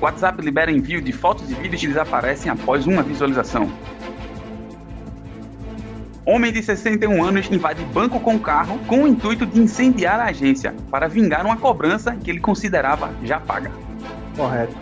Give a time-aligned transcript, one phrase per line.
[0.00, 3.70] O WhatsApp libera envio de fotos e vídeos que desaparecem após uma visualização.
[6.24, 10.74] Homem de 61 anos invade banco com carro com o intuito de incendiar a agência
[10.90, 13.70] para vingar uma cobrança que ele considerava já paga.
[14.36, 14.74] Correto.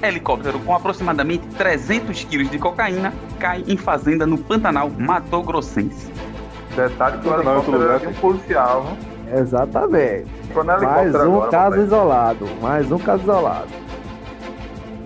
[0.00, 6.10] Helicóptero com aproximadamente 300 quilos de cocaína cai em fazenda no Pantanal Mato Grossense.
[6.76, 8.08] Detalhe que o helicóptero era bem.
[8.08, 8.96] de um policial.
[9.34, 10.26] Exatamente.
[10.54, 12.48] Mais um agora, caso isolado.
[12.60, 13.68] Mais um caso isolado.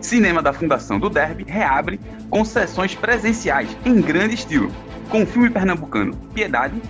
[0.01, 4.71] Cinema da Fundação do Derby reabre com sessões presenciais em grande estilo,
[5.11, 6.81] com o filme pernambucano Piedade,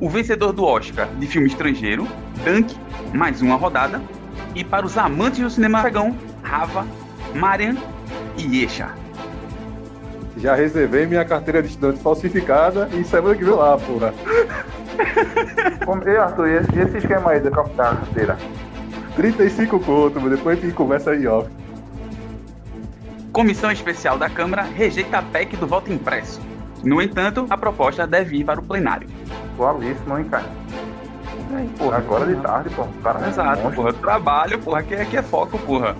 [0.00, 2.06] o vencedor do Oscar de filme estrangeiro,
[2.44, 2.76] Dunk,
[3.14, 4.00] mais uma rodada,
[4.54, 6.86] e para os amantes do cinema afegão, Rava,
[7.34, 7.76] Marian
[8.36, 8.90] e Yesha.
[10.36, 14.12] Já reservei minha carteira de estudante falsificada e semana que vem lá, porra.
[15.84, 18.36] Como- Ei, Arthur, e esse, e esse esquema aí da ca- da carteira?
[19.16, 21.44] 35 conto, mas depois a gente conversa aí, ó.
[23.32, 26.40] Comissão Especial da Câmara rejeita a PEC do voto impresso.
[26.82, 29.08] No entanto, a proposta deve ir para o plenário.
[29.54, 30.44] Atualíssimo, hein, cara?
[31.78, 32.84] Porra, agora de tarde, pô.
[33.02, 33.82] Cara é Exato, monstro.
[33.82, 33.92] porra.
[33.94, 34.80] Trabalho, porra.
[34.80, 35.94] Aqui, aqui é foco, porra.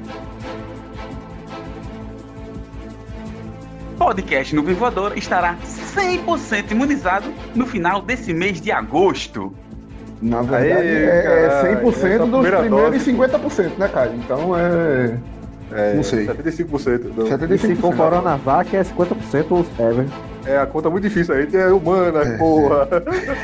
[3.98, 9.52] Podcast no Voador estará 100% imunizado no final desse mês de agosto.
[10.20, 13.11] Na verdade, Aê, é, é caralho, 100% essa dos primeiros dose.
[13.11, 14.12] e 50%, né, cara?
[14.14, 15.19] Então é.
[15.72, 16.27] É, Não sei.
[16.27, 17.12] 75%.
[17.17, 17.27] Não.
[17.27, 17.50] 75%.
[17.55, 20.06] E se for Coronavac, é 50% os ever.
[20.47, 22.36] É a conta muito difícil aí, é humana, É.
[22.39, 22.89] porra.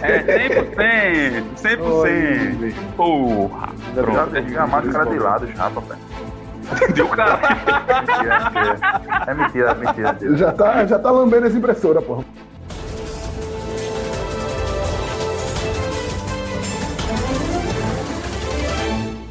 [0.03, 1.81] É 100%, 100%.
[1.83, 2.75] Oi.
[2.97, 3.69] Porra.
[3.97, 4.31] Já Pronto.
[4.31, 5.97] deixei a máscara de lado já, papai.
[6.95, 7.41] Deu cara.
[9.27, 9.71] É mentira.
[9.71, 10.37] É mentira, é mentira.
[10.37, 12.25] Já tá, já tá lambendo as impressoras, porra.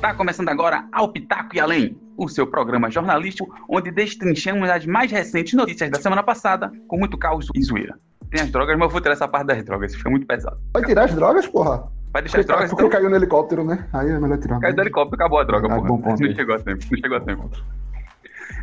[0.01, 5.11] Tá começando agora Ao Pitaco e Além, o seu programa jornalístico onde destrinchamos as mais
[5.11, 7.97] recentes notícias da semana passada com muito caos e zoeira.
[8.29, 10.57] Tem as drogas, mas eu vou tirar essa parte das drogas, fica muito pesado.
[10.73, 11.87] Vai tirar as drogas, porra?
[12.11, 12.97] Vai deixar as drogas porque então?
[12.99, 13.87] caiu no helicóptero, né?
[13.93, 14.59] Aí é melhor tirar.
[14.59, 15.87] Caiu do helicóptero, acabou a droga, Ah, porra.
[15.87, 16.35] bom ponto não aí.
[16.35, 17.49] chegou a tempo, não chegou a tempo.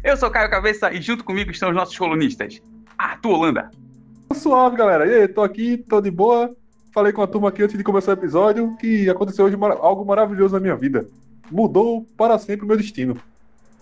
[0.05, 2.61] Eu sou Caio Cabeça e junto comigo estão os nossos colunistas.
[2.97, 3.71] Arthur Holanda,
[4.35, 5.07] Suave, galera.
[5.07, 6.55] E aí, tô aqui, tô de boa.
[6.93, 10.55] Falei com a turma aqui antes de começar o episódio que aconteceu hoje algo maravilhoso
[10.55, 11.07] na minha vida.
[11.51, 13.17] Mudou para sempre o meu destino.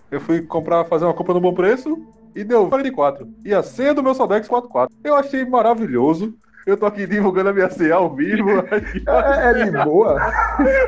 [0.09, 2.01] Eu fui comprar, fazer uma compra no bom preço
[2.35, 3.27] e deu 44.
[3.43, 4.95] E a senha do meu Sodex 44.
[5.03, 6.33] Eu achei maravilhoso.
[6.67, 8.49] Eu tô aqui divulgando a minha senha ao vivo.
[9.07, 10.17] Ó, É, é de boa.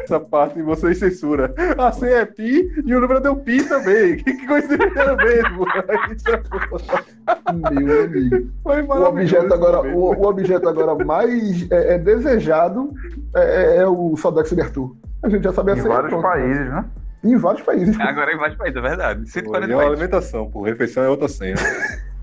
[0.03, 1.53] essa parte vocês censura.
[1.78, 4.17] A senha é pi e o número deu pi também.
[4.17, 5.66] Que, que coincidência mesmo.
[5.69, 8.50] É- Meu amigo.
[8.62, 9.07] Foi O maravilhoso.
[9.38, 12.91] objeto agora, o, o objeto agora mais é, é desejado
[13.35, 14.96] é, é o Sodex de Arthur.
[15.23, 16.23] A gente já sabia Em vários pronto.
[16.23, 16.85] países, né?
[17.23, 18.00] Em vários países.
[18.00, 19.19] agora em vários países, é verdade.
[19.22, 20.00] Pô, 140 e é uma países.
[20.01, 20.61] alimentação, pô.
[20.63, 21.56] Refeição é outra senha.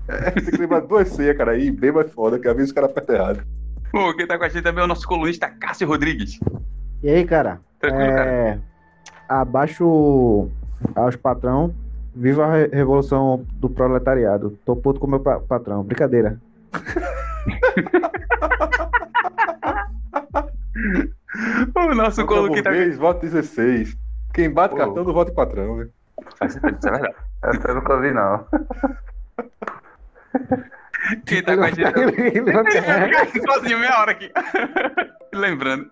[0.09, 2.75] É, tem que lembrar duas senhas, cara, aí bem mais foda, que às vezes o
[2.75, 3.43] cara aperta errado.
[3.91, 6.39] Pô, quem tá com a gente também é o nosso colunista Cássio Rodrigues.
[7.03, 7.59] E aí, cara?
[7.79, 8.31] Tranquilo, cara?
[8.31, 8.59] É,
[9.27, 10.49] abaixo
[10.95, 11.73] aos patrão.
[12.15, 14.57] Viva a re- revolução do proletariado.
[14.65, 15.83] Tô puto com meu pa- patrão.
[15.83, 16.39] Brincadeira.
[21.75, 23.97] O nosso colo que tá voto 16.
[24.33, 24.77] Quem bate Pô.
[24.77, 25.87] cartão não vota em patrão, né?
[26.49, 27.15] Sentido, isso é verdade.
[27.43, 28.39] Essa eu nunca vi, não.
[28.47, 28.59] Quem tá com a
[29.37, 29.77] gente Ele vai pegar.
[31.25, 31.43] Fiquei
[33.45, 34.31] sozinho meia hora aqui.
[35.33, 35.89] Lembrando.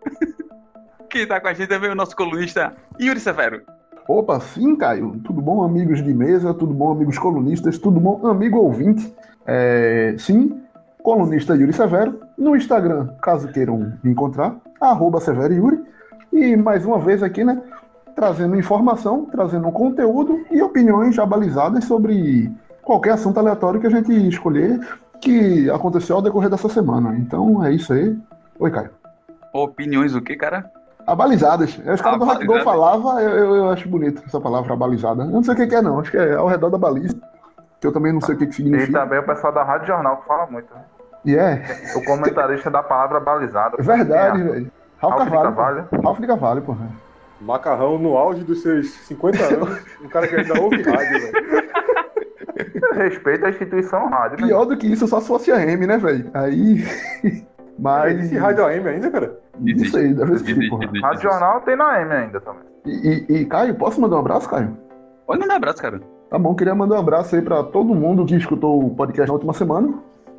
[1.10, 3.62] Quem tá com a gente também é o nosso colunista Yuri Severo.
[4.08, 5.20] Opa, sim, Caio.
[5.24, 6.54] Tudo bom, amigos de mesa?
[6.54, 7.78] Tudo bom, amigos colunistas?
[7.78, 9.14] Tudo bom, amigo ouvinte?
[9.46, 10.62] É, sim,
[11.02, 12.20] colunista Yuri Severo.
[12.38, 15.84] No Instagram, caso queiram me encontrar, arroba Severo Yuri.
[16.34, 17.62] E mais uma vez aqui, né?
[18.16, 22.52] Trazendo informação, trazendo conteúdo e opiniões já balizadas sobre
[22.86, 24.80] qualquer assunto aleatório que a gente escolher
[25.20, 27.16] que aconteceu ao decorrer dessa semana.
[27.18, 28.18] Então é isso aí.
[28.60, 28.92] Oi, Caio.
[29.52, 30.70] Opiniões o que, cara?
[31.08, 31.78] Abalizadas.
[31.78, 32.64] Os caras do Gol Abalizadas.
[32.64, 35.24] falavam, eu, eu, eu acho bonito essa palavra abalizada.
[35.24, 36.00] Eu não sei o que, que é, não.
[36.00, 37.16] Acho que é ao redor da baliza.
[37.80, 39.00] Que eu também não sei o que, que E significa.
[39.00, 40.82] também o pessoal da Rádio Jornal que fala muito, né?
[41.26, 41.64] E é,
[41.96, 43.76] O comentarista da palavra balizada.
[43.80, 44.44] é verdade, é?
[44.44, 44.72] velho.
[44.98, 45.84] Ralf Carvalho.
[45.90, 46.02] Pô.
[46.02, 46.88] Ralf de Carvalho, porra.
[47.42, 51.66] Macarrão no auge dos seus 50 anos, um cara que ainda ouve rádio, velho.
[52.94, 54.42] Respeita a instituição rádio.
[54.42, 54.48] né?
[54.48, 56.30] Pior do que isso, só se fosse a M, né, velho?
[56.34, 56.84] Aí.
[57.78, 58.26] Mas.
[58.26, 59.38] Esse rádio AM ainda, cara?
[59.60, 60.84] Não sei, deve Existe, existir, porra.
[60.86, 61.32] existe, Rádio existe.
[61.32, 62.62] Jornal tem na M ainda também.
[62.86, 64.78] E, e, e, Caio, posso mandar um abraço, Caio?
[65.26, 66.00] Pode mandar abraço, cara.
[66.30, 69.34] Tá bom, queria mandar um abraço aí pra todo mundo que escutou o podcast na
[69.34, 69.94] última semana,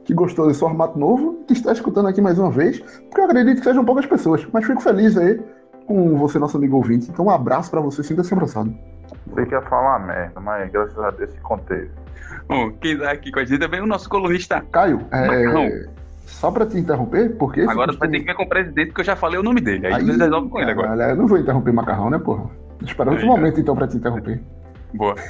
[0.05, 3.59] que gostou desse formato novo, que está escutando aqui mais uma vez, porque eu acredito
[3.59, 5.41] que sejam poucas pessoas, mas fico feliz aí
[5.87, 7.11] com você, nosso amigo ouvinte.
[7.11, 8.73] Então, um abraço pra você, sinta-se abraçado.
[9.29, 11.91] Você quer falar merda, mas graças a Deus se conteve.
[12.48, 14.64] Bom, quem tá aqui com a gente também é o nosso colunista.
[14.72, 15.68] Caio, é, Macarrão.
[16.26, 17.62] só pra te interromper, porque.
[17.62, 19.60] Agora tu vai ter que ver com o presidente, porque eu já falei o nome
[19.60, 19.86] dele.
[19.86, 21.10] Aí, Aí, vocês resolvem com ele agora.
[21.10, 22.42] eu não vou interromper macarrão, né, porra?
[22.42, 23.26] Outro Aí, cara.
[23.26, 24.40] momento, então, pra te interromper.
[24.94, 25.14] Boa.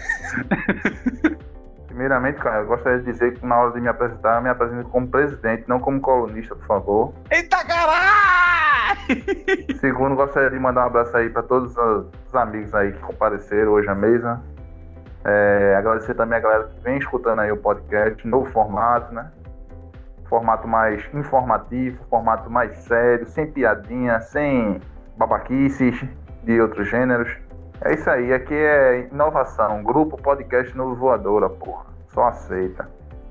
[1.86, 4.86] Primeiramente, cara, eu gostaria de dizer que na hora de me apresentar, eu me apresento
[4.90, 7.14] como presidente, não como colunista, por favor.
[7.30, 8.98] Eita caralho!
[9.80, 13.72] Segundo, gostaria de mandar um abraço aí para todos os os amigos aí que compareceram
[13.72, 14.40] hoje à mesa.
[15.28, 19.28] É, agradecer também a galera que vem escutando aí o podcast, novo formato, né?
[20.28, 24.80] Formato mais informativo, formato mais sério, sem piadinha, sem
[25.16, 26.00] babaquices
[26.44, 27.28] de outros gêneros.
[27.80, 31.86] É isso aí, aqui é inovação, grupo podcast Novo Voadora, porra.
[32.08, 32.88] Só aceita.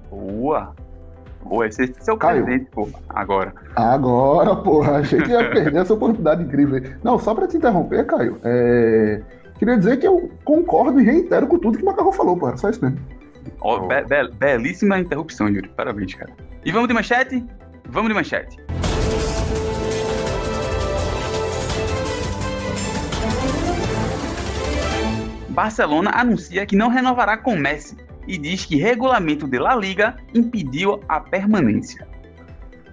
[0.10, 0.74] Boa.
[1.44, 2.44] Boa, esse é o seu Caio.
[2.44, 2.90] presidente, pô.
[3.08, 3.54] Agora.
[3.76, 6.76] Agora, porra, achei que ia perder essa oportunidade incrível.
[6.76, 6.96] aí.
[7.04, 9.22] Não, só pra te interromper, Caio, é,
[9.58, 12.58] queria dizer que eu concordo e reitero com tudo que o Macarrão falou, porra.
[12.58, 13.00] Só isso mesmo.
[13.62, 15.70] Ó, be- be- belíssima interrupção, Yuri.
[15.70, 16.32] Parabéns, cara.
[16.64, 17.44] E vamos de manchete?
[17.90, 18.58] Vamos de manchete.
[25.50, 27.96] Barcelona anuncia que não renovará com Messi
[28.28, 32.08] e diz que regulamento de La Liga impediu a permanência.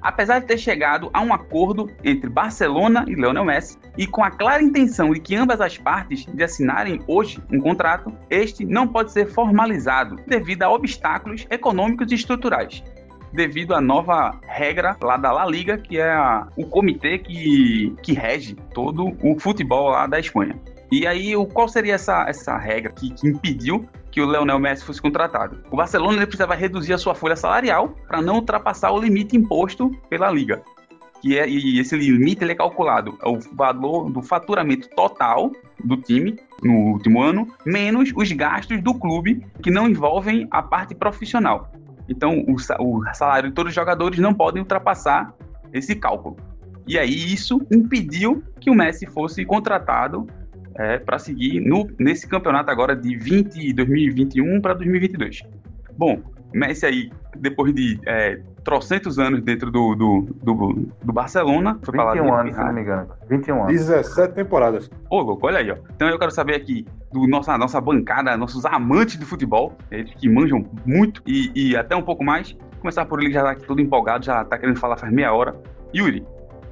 [0.03, 4.31] Apesar de ter chegado a um acordo entre Barcelona e Lionel Messi, e com a
[4.31, 9.13] clara intenção de que ambas as partes de assinarem hoje um contrato, este não pode
[9.13, 12.83] ser formalizado devido a obstáculos econômicos e estruturais.
[13.33, 18.13] Devido à nova regra lá da La Liga, que é a- o comitê que, que
[18.13, 20.57] rege todo o futebol lá da Espanha.
[20.93, 24.85] E aí, o, qual seria essa, essa regra que, que impediu que o Leonel Messi
[24.85, 25.59] fosse contratado?
[25.71, 29.91] O Barcelona ele precisava reduzir a sua folha salarial para não ultrapassar o limite imposto
[30.11, 30.63] pela Liga.
[31.23, 35.51] Que é, e esse limite ele é calculado é o valor do faturamento total
[35.83, 40.95] do time no último ano, menos os gastos do clube que não envolvem a parte
[40.95, 41.73] profissional.
[42.07, 45.35] Então, o, o salário de todos os jogadores não podem ultrapassar
[45.73, 46.37] esse cálculo.
[46.87, 50.27] E aí, isso impediu que o Messi fosse contratado
[50.99, 55.43] para seguir no, nesse campeonato agora de 20, 2021 para 2022.
[55.97, 56.21] Bom,
[56.55, 62.05] Messi aí, depois de é, trocentos anos dentro do, do, do, do Barcelona, foi pra
[62.05, 63.09] lá 21 de- anos, se não me engano.
[63.29, 63.73] 21 anos.
[63.73, 64.91] 17 temporadas.
[65.11, 65.77] Ô, louco, olha aí, ó.
[65.95, 70.29] Então eu quero saber aqui do nossa, nossa bancada, nossos amantes do futebol, eles que
[70.29, 72.57] manjam muito e, e até um pouco mais.
[72.81, 75.55] Começar por ele já tá aqui todo empolgado, já tá querendo falar faz meia hora.
[75.95, 76.25] Yuri,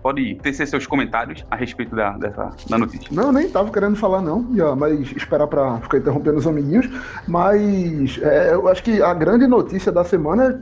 [0.02, 3.08] pode tecer seus comentários a respeito da, dessa, da notícia.
[3.10, 6.88] Não, nem tava querendo falar, não, mas esperar pra ficar interrompendo os amiguinhos.
[7.26, 10.60] Mas é, eu acho que a grande notícia da semana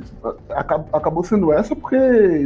[0.51, 1.97] aca- acabou sendo essa, porque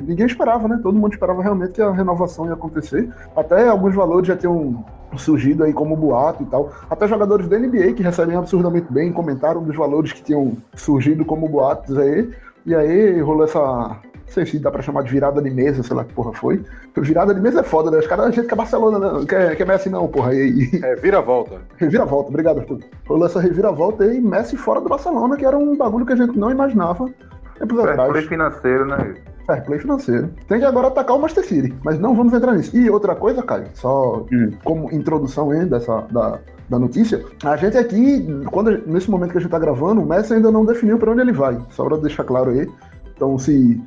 [0.06, 0.78] ninguém esperava, né?
[0.82, 3.08] Todo mundo esperava realmente que a renovação ia acontecer.
[3.36, 4.84] Até alguns valores já tinham
[5.16, 6.72] surgido aí como boato e tal.
[6.88, 11.48] Até jogadores da NBA que recebem absurdamente bem comentaram dos valores que tinham surgido como
[11.48, 12.30] boatos aí.
[12.64, 13.96] E aí rolou essa.
[14.32, 16.62] Não sei se dá pra chamar de virada de mesa, sei lá que porra foi.
[16.96, 17.98] Virada de mesa é foda, né?
[17.98, 20.32] Os caras, a gente quer Barcelona, não quer, quer Messi não, porra.
[20.34, 21.60] E, e- É, vira-volta.
[21.76, 22.78] Reviravolta, obrigado, Arthur.
[23.06, 26.38] Rolou essa reviravolta aí, Messi fora do Barcelona, que era um bagulho que a gente
[26.38, 27.10] não imaginava
[27.58, 29.14] tempos Fair play financeiro, né?
[29.46, 30.30] Fair play financeiro.
[30.48, 32.74] Tem que agora atacar o Master City, mas não vamos entrar nisso.
[32.74, 34.50] E outra coisa, Caio, só Hum.
[34.64, 36.38] como introdução aí dessa, da,
[36.70, 40.32] da notícia, a gente aqui, quando, nesse momento que a gente tá gravando, o Messi
[40.32, 41.58] ainda não definiu pra onde ele vai.
[41.68, 42.66] Só pra deixar claro aí.
[43.14, 43.78] Então, se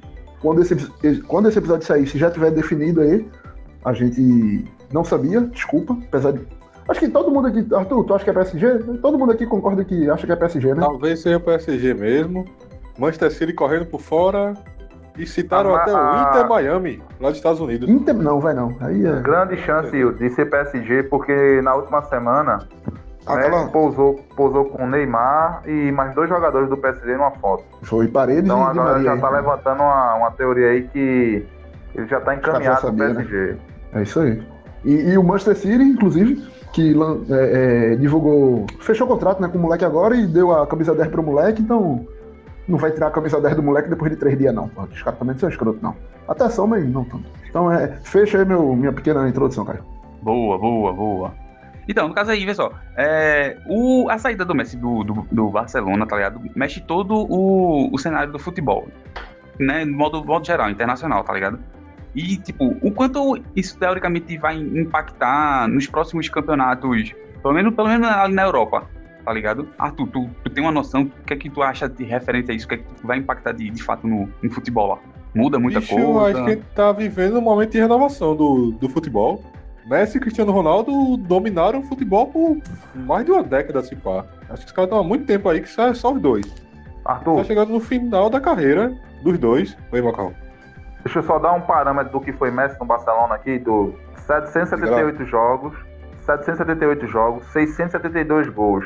[0.45, 3.27] quando esse, quando esse episódio sair, se já tiver definido aí,
[3.83, 6.41] a gente não sabia, desculpa, apesar de.
[6.87, 7.65] Acho que todo mundo aqui.
[7.73, 8.79] Arthur, tu acha que é PSG?
[9.01, 10.81] Todo mundo aqui concorda que acha que é PSG, né?
[10.81, 12.45] Talvez seja PSG mesmo.
[12.99, 14.53] Manchester City correndo por fora.
[15.17, 16.27] E citaram Ah, até ah.
[16.27, 17.89] o Inter Miami, lá dos Estados Unidos.
[17.89, 18.75] Inter, não, vai não.
[18.81, 19.21] Aí é.
[19.21, 22.59] Grande chance de ser PSG, porque na última semana
[23.25, 23.59] Aquela.
[23.59, 27.63] Messi pousou, pousou com o Neymar e mais dois jogadores do PSG numa foto.
[27.81, 29.03] Foi Paredes Então Maria.
[29.03, 29.33] já tá aí.
[29.35, 31.45] levantando uma, uma teoria aí que
[31.95, 33.23] ele já tá encaminhado já pro sabia, né?
[33.23, 33.57] PSG.
[33.93, 34.43] É isso aí.
[34.83, 36.35] E, e o Manchester City, inclusive,
[36.71, 36.93] que
[37.31, 38.65] é, é, divulgou.
[38.81, 41.61] Fechou o contrato né, com o moleque agora e deu a camisa 10 pro moleque,
[41.61, 42.05] então.
[42.67, 44.69] Não vai tirar a camisa 10 do moleque depois de três dias, não.
[44.91, 45.95] Os caras também são escroto, não.
[46.27, 47.25] Até são, mas não tanto.
[47.47, 49.81] Então, é, fecha aí meu, minha pequena introdução, cara.
[50.21, 51.31] Boa, boa, boa.
[51.87, 56.05] Então, no caso aí, pessoal, é, o, a saída do Messi do, do, do Barcelona,
[56.05, 56.41] tá ligado?
[56.55, 58.87] Mexe todo o, o cenário do futebol,
[59.59, 59.85] né?
[59.85, 61.59] Modo, modo geral, internacional, tá ligado?
[62.15, 68.07] E, tipo, o quanto isso teoricamente vai impactar nos próximos campeonatos, pelo menos, pelo menos
[68.07, 68.87] ali na Europa,
[69.23, 69.67] tá ligado?
[69.77, 72.53] Arthur, tu, tu tem uma noção do que é que tu acha de referente a
[72.53, 72.65] isso?
[72.65, 74.99] O que é que vai impactar de, de fato no, no futebol lá?
[75.35, 76.37] Muda muita Bicho, eu coisa?
[76.37, 79.43] acho que a gente tá vivendo um momento de renovação do, do futebol.
[79.85, 82.57] Messi e Cristiano Ronaldo dominaram o futebol por
[82.95, 84.25] mais de uma década, se pá.
[84.49, 86.45] Acho que os caras estão há muito tempo aí que só, só os dois.
[87.05, 89.77] Arthur, Tá chegando no final da carreira dos dois.
[89.91, 90.33] Oi, Macau.
[91.03, 93.93] deixa eu só dar um parâmetro do que foi Messi no Barcelona aqui, do
[94.25, 95.75] 778 jogos,
[96.25, 98.85] 778 jogos, 672 gols,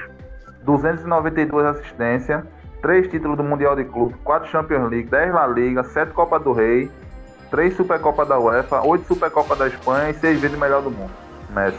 [0.65, 2.43] 292 assistências,
[2.81, 6.51] 3 títulos do Mundial de Clube, 4 Champions League, 10 La Liga, 7 Copa do
[6.51, 6.91] Rei,
[7.49, 11.11] 3 Supercopa da UEFA, 8 Supercopa da Espanha e 6 vezes melhor do mundo.
[11.49, 11.77] Messi.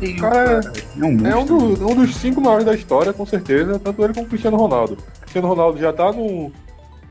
[0.00, 0.60] O cara
[0.96, 1.76] É um é um, monstro.
[1.76, 4.96] do- um dos cinco maiores da história, com certeza, tanto ele como o Cristiano Ronaldo.
[5.22, 6.52] Cristiano Ronaldo já tá num-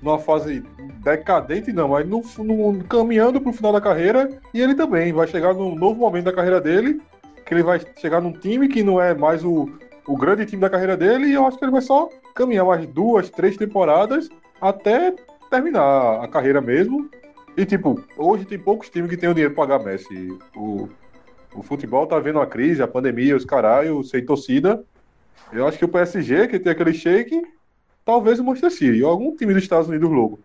[0.02, 0.64] numa fase
[1.04, 5.54] decadente, não, mas no, no- caminhando pro final da carreira, e ele também vai chegar
[5.54, 7.02] num novo momento da carreira dele,
[7.46, 9.70] que ele vai chegar num time que não é mais o,
[10.08, 12.86] o grande time da carreira dele, e eu acho que ele vai só caminhar mais
[12.88, 14.30] duas, três temporadas
[14.62, 15.16] até
[15.50, 17.10] terminar a carreira mesmo.
[17.56, 20.38] E tipo, hoje tem poucos times que têm o dinheiro pra pagar Messi.
[20.56, 20.88] O,
[21.56, 24.84] o futebol tá vendo a crise, a pandemia, os caralho, sem torcida.
[25.52, 27.42] Eu acho que o PSG, que tem aquele shake,
[28.08, 30.40] talvez o Manchester City, ou algum time dos Estados Unidos louco.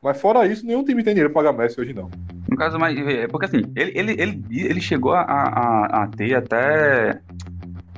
[0.00, 2.08] Mas fora isso, nenhum time tem dinheiro pra pagar Messi hoje não.
[2.48, 6.34] No caso, mas é porque assim, ele, ele, ele, ele chegou a, a, a ter
[6.36, 7.18] até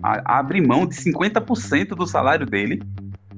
[0.02, 2.82] a, a abrir mão de 50% do salário dele,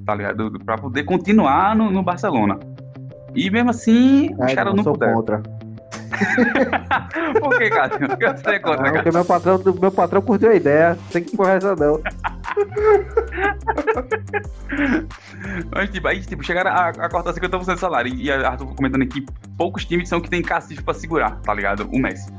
[0.05, 0.49] tá ligado?
[0.49, 2.57] Do- Pra poder continuar no, no Barcelona.
[3.35, 5.13] E mesmo assim, os Ai, caras não, puderam.
[5.15, 5.43] contra.
[7.39, 7.89] Por que, cara?
[7.99, 8.93] Por que você é contra, Não, cara?
[9.03, 10.97] porque meu patrão, meu patrão curtiu a ideia.
[11.11, 11.99] Tem que porra essa não.
[15.75, 18.13] Mas, tipo, aí, tipo, chegaram a, a cortar 50% do salário.
[18.13, 19.25] E a Arthur comentando aqui,
[19.57, 21.89] poucos times são que tem cacifo pra segurar, tá ligado?
[21.91, 22.31] O Messi.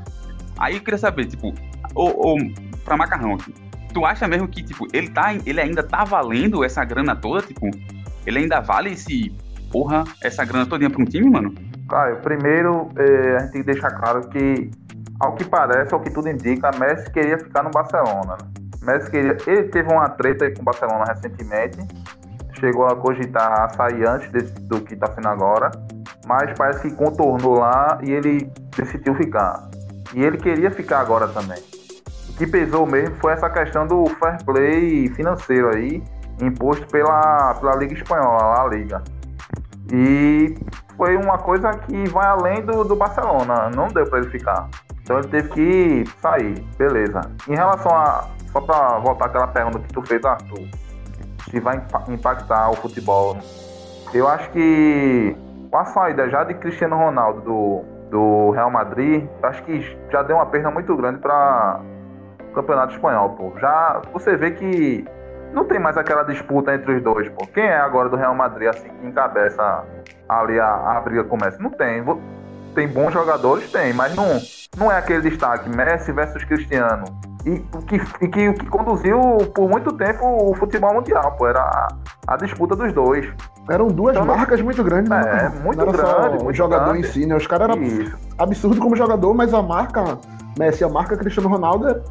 [0.57, 1.53] Aí eu queria saber, tipo,
[1.93, 2.37] ou, ou
[2.83, 3.53] pra macarrão aqui.
[3.93, 7.41] Tu acha mesmo que, tipo, ele, tá, ele ainda tá valendo essa grana toda?
[7.41, 7.69] Tipo,
[8.25, 9.29] ele ainda vale esse,
[9.71, 11.53] porra, essa grana todinha pra um time, mano?
[11.89, 14.69] Caio, primeiro eh, a gente tem que deixar claro que,
[15.19, 18.37] ao que parece, ao que tudo indica, Messi queria ficar no Barcelona.
[18.41, 18.64] né?
[18.85, 19.37] Messi queria.
[19.47, 21.77] Ele teve uma treta com o Barcelona recentemente.
[22.59, 25.71] Chegou a cogitar a sair antes desse- do que está sendo agora.
[26.25, 29.69] Mas parece que contornou lá e ele decidiu ficar.
[30.13, 31.61] E ele queria ficar agora também.
[32.29, 36.03] O que pesou mesmo foi essa questão do fair play financeiro aí,
[36.41, 39.01] imposto pela, pela Liga Espanhola, a Liga.
[39.91, 40.57] E
[40.97, 43.69] foi uma coisa que vai além do, do Barcelona.
[43.75, 44.67] Não deu para ele ficar.
[45.01, 46.59] Então ele teve que sair.
[46.77, 47.21] Beleza.
[47.47, 48.27] Em relação a.
[48.55, 50.65] Só para voltar àquela pergunta que tu fez, Arthur.
[51.51, 53.37] Se vai impa- impactar o futebol.
[54.13, 55.35] Eu acho que
[55.69, 60.37] com a saída já de Cristiano Ronaldo do, do Real Madrid, acho que já deu
[60.37, 61.81] uma perda muito grande para
[62.49, 63.51] o Campeonato Espanhol, pô.
[63.59, 65.05] Já você vê que
[65.51, 67.45] não tem mais aquela disputa entre os dois, pô.
[67.47, 69.83] Quem é agora do Real Madrid, assim, que encabeça
[70.29, 71.61] ali a, a briga com o Messi?
[71.61, 72.01] Não tem.
[72.73, 73.69] Tem bons jogadores?
[73.69, 74.39] Tem, mas não,
[74.77, 77.03] não é aquele destaque Messi versus Cristiano.
[77.45, 79.19] E o que, e que, o que conduziu
[79.53, 81.45] por muito tempo o futebol mundial, pô.
[81.47, 81.87] Era a,
[82.27, 83.31] a disputa dos dois.
[83.69, 85.21] Eram duas Então, marcas muito grandes, né?
[85.55, 87.07] é, muito grande, muito jogador grande.
[87.07, 87.35] em si, né?
[87.35, 88.17] Os caras eram Isso.
[88.37, 90.17] absurdo como jogador, mas a marca
[90.57, 92.01] Messi, a marca Cristiano Ronaldo é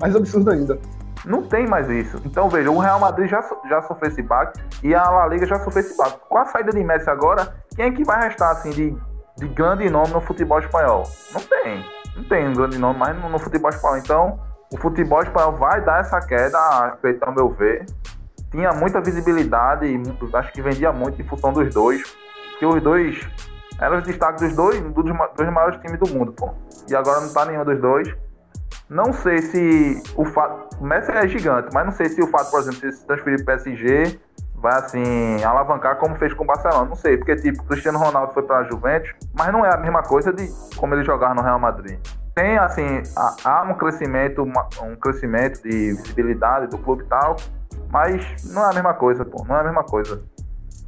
[0.00, 0.78] mais absurda ainda.
[1.24, 2.20] Não tem mais isso.
[2.24, 5.58] Então, veja, o Real Madrid já, já sofreu esse baque e a La Liga já
[5.58, 6.18] sofreu esse baque.
[6.28, 8.96] Com a saída de Messi agora, quem é que vai restar, assim, de,
[9.36, 11.02] de grande nome no futebol espanhol?
[11.34, 11.84] Não tem.
[12.16, 13.96] Não tem um grande nome mais no, no futebol espanhol.
[13.98, 14.38] Então,
[14.72, 16.58] o futebol espanhol vai dar essa queda,
[17.22, 17.86] ao meu ver.
[18.50, 20.00] Tinha muita visibilidade e
[20.34, 22.02] acho que vendia muito em função dos dois.
[22.50, 23.28] Porque os dois
[23.80, 26.54] eram os destaques dos dois, dos, dos maiores times do mundo, pô.
[26.88, 28.16] E agora não tá nenhum dos dois.
[28.88, 30.76] Não sei se o fato.
[30.80, 33.44] O Messi é gigante, mas não sei se o fato, por exemplo, de se transferir
[33.44, 34.18] para PSG
[34.54, 36.88] vai assim alavancar como fez com o Barcelona.
[36.88, 40.02] Não sei, porque tipo, Cristiano Ronaldo foi para a Juventus, mas não é a mesma
[40.02, 41.98] coisa de como ele jogar no Real Madrid.
[42.36, 43.02] Tem assim,
[43.44, 47.36] há, um crescimento, um crescimento de visibilidade do clube e tal,
[47.90, 49.42] mas não é a mesma coisa, pô.
[49.48, 50.22] Não é a mesma coisa.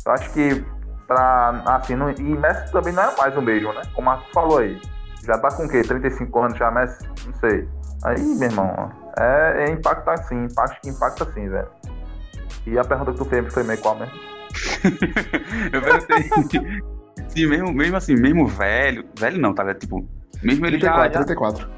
[0.04, 0.62] Eu acho que
[1.06, 3.80] pra, assim, não, e Messi também não é mais o mesmo, né?
[3.94, 4.78] Como o Marcos falou aí.
[5.24, 5.80] Já tá com o quê?
[5.80, 7.08] 35 anos já, Messi?
[7.26, 7.66] Não sei.
[8.04, 11.68] Aí, meu irmão, é, é impacta sim, impacta que impacta sim, velho.
[12.66, 14.12] E a pergunta que tu fez foi meio qual mesmo?
[15.72, 16.82] Eu perguntei
[17.28, 19.74] se mesmo, mesmo assim, mesmo velho, velho não, tá?
[19.74, 20.06] Tipo,
[20.42, 21.68] mesmo ele já, 34, já 34.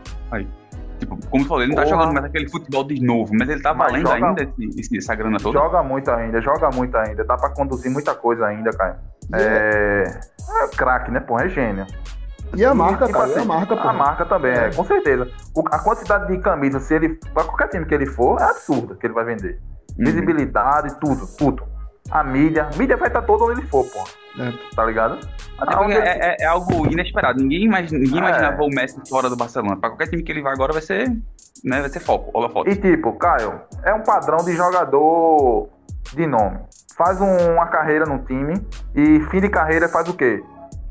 [0.99, 1.97] tipo, como tu falou, ele não tá Porra.
[1.97, 4.99] jogando mais aquele futebol de novo, mas ele tá Mas valendo joga- ainda esse- esse-
[4.99, 5.59] essa grana toda?
[5.59, 7.25] Joga muito ainda, joga muito ainda.
[7.25, 9.00] Dá pra conduzir muita coisa ainda, cara.
[9.35, 10.05] É,
[10.64, 11.38] é craque, né, pô?
[11.40, 11.87] É gênio.
[12.57, 13.88] E a marca, tipo cara, e assim, a marca, pô.
[13.88, 15.29] A marca também, é, com certeza.
[15.55, 17.11] O- a quantidade de camisas, se ele.
[17.33, 19.61] Pra qualquer time que ele for, é absurda que ele vai vender.
[19.99, 20.05] Uhum.
[20.05, 21.62] Visibilidade, tudo, tudo.
[22.11, 22.69] A mídia.
[22.73, 24.02] A mídia vai estar toda onde ele for, pô.
[24.39, 24.53] É.
[24.75, 25.19] Tá ligado?
[25.59, 27.41] Até Aonde porque é, é- é algo inesperado.
[27.43, 28.19] Ninguém, imag- ninguém É.
[28.19, 29.77] imaginava o Messi fora do Barcelona.
[29.77, 31.09] Pra qualquer time que ele vai agora vai ser,
[31.65, 32.71] né, vai ser foco, holofote.
[32.71, 35.69] E tipo, Caio, é um padrão de jogador
[36.15, 36.59] de nome.
[36.97, 38.55] Faz um- uma carreira no time
[38.95, 40.43] e fim de carreira faz o quê?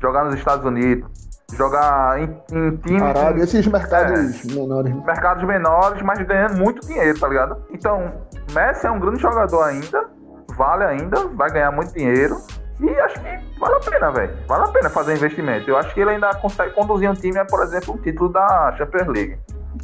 [0.02, 1.08] Jogar nos Estados Unidos,
[1.54, 3.70] jogar em, em time Arábia, esses É.
[3.70, 4.94] mercados menores.
[4.94, 5.02] né?
[5.06, 7.64] mercados menores, mas ganhando muito dinheiro, tá ligado?
[7.70, 8.12] Então,
[8.54, 10.08] Messi é um grande jogador ainda,
[10.56, 12.36] vale ainda, vai ganhar muito dinheiro.
[12.82, 14.36] E acho que vale a pena, velho.
[14.48, 15.68] Vale a pena fazer investimento.
[15.68, 19.08] Eu acho que ele ainda consegue conduzir um time por exemplo, um título da Champions
[19.08, 19.38] League.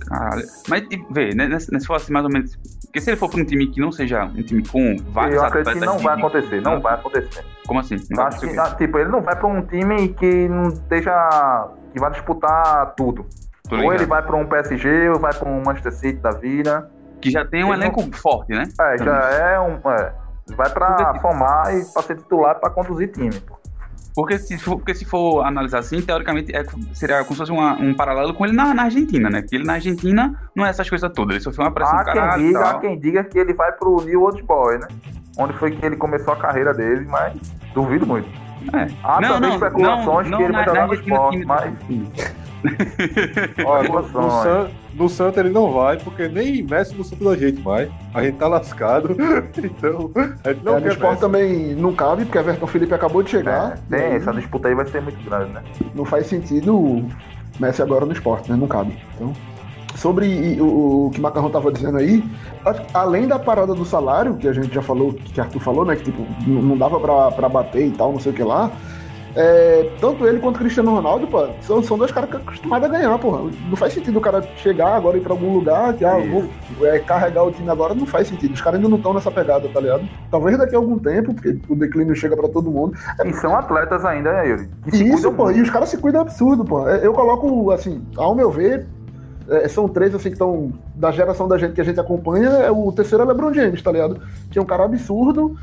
[0.08, 0.42] Caralho.
[0.68, 2.56] Mas, tipo, vê, né, se fosse mais ou menos.
[2.84, 5.44] Porque se ele for pra um time que não seja um time com vários eu
[5.44, 7.44] acredito que não vai acontecer, não vai acontecer.
[7.66, 7.96] Como assim?
[8.10, 11.68] Não acho que, o ah, tipo, ele não vai pra um time que não esteja.
[11.92, 13.26] que vai disputar tudo.
[13.68, 13.94] Tô Ou ligado.
[13.96, 16.90] ele vai pra um PSG, ou vai pra um Manchester City da vida.
[17.20, 18.64] Que já tem um Ele elenco forte, né?
[18.80, 19.78] É, já é um.
[19.90, 20.12] É,
[20.54, 23.38] vai pra Porque- formar e pra ser titular pra conduzir time.
[23.40, 23.56] pô.
[24.14, 27.74] Porque se for, porque se for analisar assim, teoricamente é, seria como se fosse uma-
[27.74, 29.42] um paralelo com ele na, na Argentina, né?
[29.42, 31.34] Que ele na Argentina não é essas coisas todas.
[31.34, 33.72] Ele sofreu uma pressão Há quem, caralho e diga, há quem diga que ele vai
[33.72, 34.88] pro New Old Boy, né?
[35.36, 37.34] Onde foi que ele começou a carreira dele, mas
[37.74, 38.26] duvido muito.
[38.72, 38.86] É.
[39.04, 41.74] Há também especulações que ele vai jogar no esporte, mas-
[43.66, 44.02] Olha.
[44.42, 47.90] San, no Santa ele não vai, porque nem Messi no Santa da gente mais.
[48.14, 49.10] A gente tá lascado.
[49.58, 50.10] então,
[50.42, 53.30] a gente não É, no quer esporte também não cabe, porque Everton Felipe acabou de
[53.30, 53.72] chegar.
[53.72, 55.62] É, e tem, aí essa disputa aí vai ser muito grande, né?
[55.94, 57.08] Não faz sentido o
[57.60, 58.56] Messi agora no esporte, né?
[58.56, 58.96] Não cabe.
[59.14, 59.32] Então,
[59.96, 62.24] sobre o, o que o Macarrão tava dizendo aí,
[62.64, 65.84] acho que além da parada do salário, que a gente já falou, que Arthur falou,
[65.84, 65.96] né?
[65.96, 68.70] Que tipo, não não dava pra, pra bater e tal, não sei o que lá.
[69.36, 72.90] É, tanto ele quanto o Cristiano Ronaldo, pô, são, são dois caras que acostumados a
[72.90, 73.50] ganhar, porra.
[73.68, 76.48] Não faz sentido o cara chegar agora e ir pra algum lugar, que ah, vou
[76.86, 78.54] é, carregar o time agora, não faz sentido.
[78.54, 80.08] Os caras ainda não estão nessa pegada, tá ligado?
[80.30, 82.96] Talvez daqui a algum tempo, porque o declínio chega pra todo mundo.
[83.24, 84.70] E são atletas ainda, né, Yuri?
[84.90, 85.58] Que Isso, pô, muito.
[85.58, 86.88] e os caras se cuidam absurdo, pô.
[86.88, 88.86] É, Eu coloco, assim, ao meu ver,
[89.48, 92.70] é, são três, assim, que estão da geração da gente que a gente acompanha, é
[92.70, 94.20] o terceiro é LeBron James, tá ligado?
[94.50, 95.56] Que é um cara absurdo,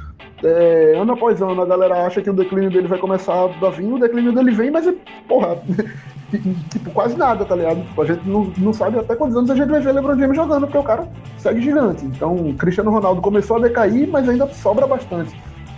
[0.44, 3.92] é, ano após ano a galera acha que o declínio dele vai começar a vir,
[3.92, 4.94] o declínio dele vem, mas é,
[5.28, 5.58] porra,
[6.72, 7.82] tipo, quase nada, tá ligado?
[7.82, 10.36] Tipo, a gente não, não sabe até quantos anos a gente vai ver LeBron James
[10.36, 12.06] jogando, porque o cara segue gigante.
[12.06, 15.36] Então, Cristiano Ronaldo começou a decair, mas ainda sobra bastante.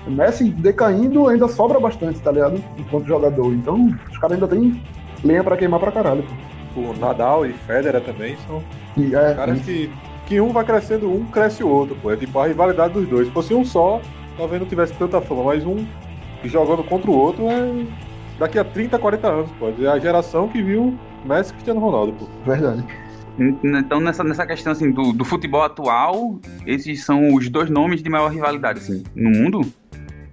[0.08, 2.64] O Messi decaindo ainda sobra bastante, tá ligado?
[2.78, 3.52] Enquanto jogador.
[3.54, 4.80] Então, os caras ainda têm
[5.24, 6.24] lenha pra queimar pra caralho.
[6.24, 6.55] pô.
[6.76, 8.62] O Nadal e Federer também são
[8.98, 9.90] E, é, caras que,
[10.26, 12.12] que um vai crescendo, um cresce o outro, pô.
[12.12, 13.28] É tipo a rivalidade dos dois.
[13.28, 14.02] Se fosse um só,
[14.38, 15.86] talvez não tivesse tanta fama, mas um
[16.44, 17.86] jogando contra o outro é
[18.38, 19.70] daqui a 30, 40 anos, pô.
[19.82, 22.28] É a geração que viu Messi e Cristiano Ronaldo, pô.
[22.46, 22.84] verdade.
[23.38, 28.10] Então, nessa, nessa questão assim, do, do futebol atual, esses são os dois nomes de
[28.10, 29.62] maior rivalidade, assim, no mundo.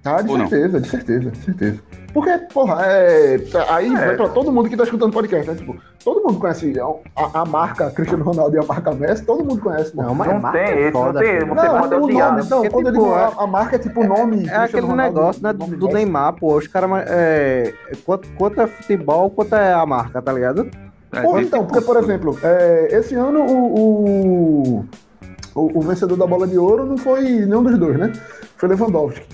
[0.05, 0.49] Ah, de Ou não?
[0.49, 1.83] certeza, de certeza, de certeza.
[2.13, 3.37] Porque, porra, é.
[3.71, 4.07] Aí É.
[4.07, 5.57] vai pra todo mundo que tá escutando podcast, né?
[5.57, 6.75] Tipo, todo mundo conhece
[7.17, 9.97] a, a marca Cristiano Ronaldo e a marca Messi, todo mundo conhece.
[9.97, 11.47] Não, mas Não marca tem é esse, não foda, tem, filho.
[11.55, 12.31] não moda o odiar.
[12.37, 14.37] nome, não, Porque, quando eu tipo, digo é- a, a marca é tipo nome.
[14.37, 15.93] É Cristiano aquele Ronaldo, negócio, né, do Messi.
[15.95, 16.55] Neymar, pô.
[16.57, 16.91] Os caras.
[17.09, 17.73] É,
[18.05, 20.69] quanto, quanto é futebol, quanto é a marca, tá ligado?
[21.15, 24.85] É, Porra, então, porque, por exemplo, é, esse ano o, o,
[25.55, 28.13] o- o vencedor da bola de ouro não foi nenhum dos dois, né?
[28.57, 29.27] Foi Lewandowski.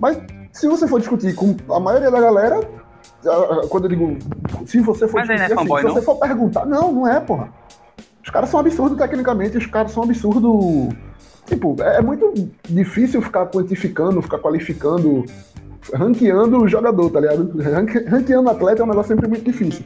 [0.00, 0.18] Mas
[0.58, 2.60] se você for discutir com a maioria da galera,
[3.68, 4.16] quando eu digo,
[4.66, 5.94] se você for Mas não é discutir, assim, fanboy, se não?
[5.94, 7.48] você for perguntar, não, não é, porra.
[8.22, 10.94] Os caras são absurdos tecnicamente, os caras são absurdos.
[11.46, 12.32] Tipo, é, é muito
[12.68, 15.24] difícil ficar quantificando, ficar qualificando,
[15.94, 17.56] ranqueando o jogador, tá ligado?
[17.62, 19.84] Ranque- Ranqueando atleta é um negócio sempre muito difícil.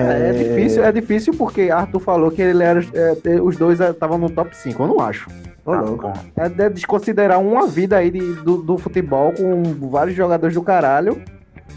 [0.00, 2.80] É, é difícil, é difícil porque Arthur falou que ele era.
[2.94, 4.82] é, os dois estavam no top 5.
[4.82, 5.28] Eu não acho.
[5.64, 6.12] Ô, Ah, louco.
[6.36, 11.22] É de desconsiderar uma vida aí de- do, do futebol com vários jogadores do caralho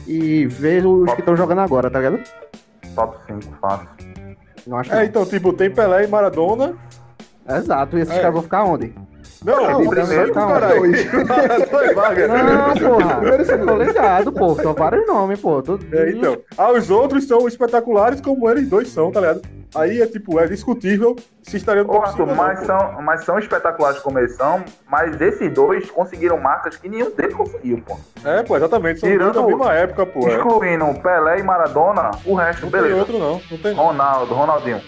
[0.07, 2.19] e ver os que estão jogando agora, tá ligado?
[2.95, 3.87] Top 5, fácil.
[4.65, 5.03] Não acho É, não.
[5.03, 6.73] então, tipo, tem Pelé e Maradona.
[7.49, 8.17] Exato, e esses É.
[8.19, 8.93] caras vão ficar onde?
[9.43, 10.81] Não, Não, o primeiro calma, caralho.
[12.27, 13.15] Não, porra.
[13.17, 13.67] Primeiro segundo.
[13.67, 14.55] Tô ligado, pô.
[14.55, 15.61] São vários nomes, pô.
[15.61, 16.37] Tô- É, então.
[16.57, 19.41] Ah, os outros são espetaculares como eles dois são, tá ligado?
[19.75, 23.39] Aí é tipo, é discutível se estaria no Ô, Arthur, 5 mas são, mas são
[23.39, 27.97] espetaculares como eles são, mas esses dois conseguiram marcas que nenhum deles conseguiu, pô.
[28.23, 28.99] É, pô, exatamente.
[28.99, 30.27] São Tirando dois da mesma época, pô.
[30.27, 30.35] É.
[30.35, 32.99] Excluindo Pelé e Maradona, o resto, Não tem beleza.
[32.99, 33.41] outro, não.
[33.49, 33.73] Não tem.
[33.73, 34.79] Ronaldo, Ronaldinho.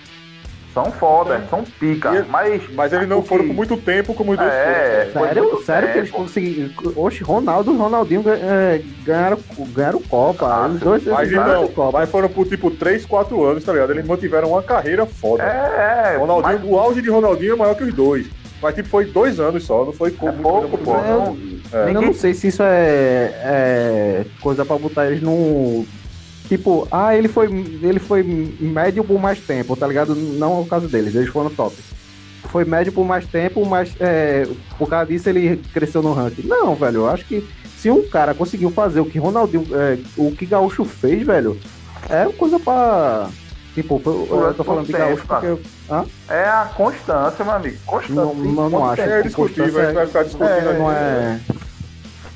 [0.76, 2.14] São foda, são pica.
[2.14, 4.62] E- mas, Mas eles não que- foram por muito tempo como os dois foram.
[4.66, 6.22] É, foi Sério, sério que eles tempo.
[6.24, 6.70] conseguiram.
[6.98, 9.40] Oxe, Ronaldo e Ronaldinho é, ganharam,
[9.74, 10.46] ganharam Copa.
[10.48, 11.98] Ah, Os dois Mas ganharam então, Copa.
[12.00, 13.92] mas foram por tipo 3, 4 anos, tá ligado?
[13.92, 15.44] Eles mantiveram uma carreira foda.
[15.44, 16.18] É, é.
[16.18, 18.28] Ronaldinho, mas o auge de Ronaldinho é maior que os dois.
[18.62, 20.94] Mas tipo, foi dois anos só, não foi é muito pouco, tempo, pô.
[20.94, 21.26] não.
[21.26, 21.38] Não,
[21.74, 21.90] É.
[21.90, 25.86] Eu não sei se isso é, é coisa pra botar eles no.
[26.48, 27.48] Tipo, ah, ele foi,
[27.82, 28.22] ele foi
[28.60, 30.16] médio por mais tempo, tá ligado?
[30.16, 31.76] Não é o caso deles, eles foram top.
[32.50, 36.44] Foi médio por mais tempo, mas é, por causa disso ele cresceu no ranking.
[36.48, 40.32] Não, velho, eu acho que se um cara conseguiu fazer o que Ronaldinho, é, o
[40.32, 41.60] que Gaúcho fez, velho,
[42.10, 43.28] é coisa pra.
[43.74, 45.58] Tipo, foi- eu tô falando de Gaúcho porque.
[45.90, 46.06] Hã?
[46.30, 47.78] É a constância, meu amigo.
[47.86, 48.16] Constância.
[48.16, 49.02] Não, não, não acho.
[49.02, 50.48] É discutível, a gente vai ficar discutindo.
[50.48, 51.40] É, não é.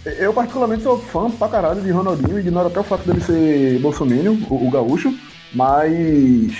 [0.05, 4.37] Eu, particularmente, sou fã pra caralho de Ronaldinho, ignoro até o fato dele ser bolsominion,
[4.49, 5.13] o, o gaúcho,
[5.53, 5.93] mas.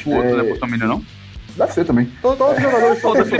[0.05, 1.03] O outro não é é, Bolsonaro, não?
[1.59, 2.11] deve ser também.
[2.21, 3.31] Todos os jogadores são desse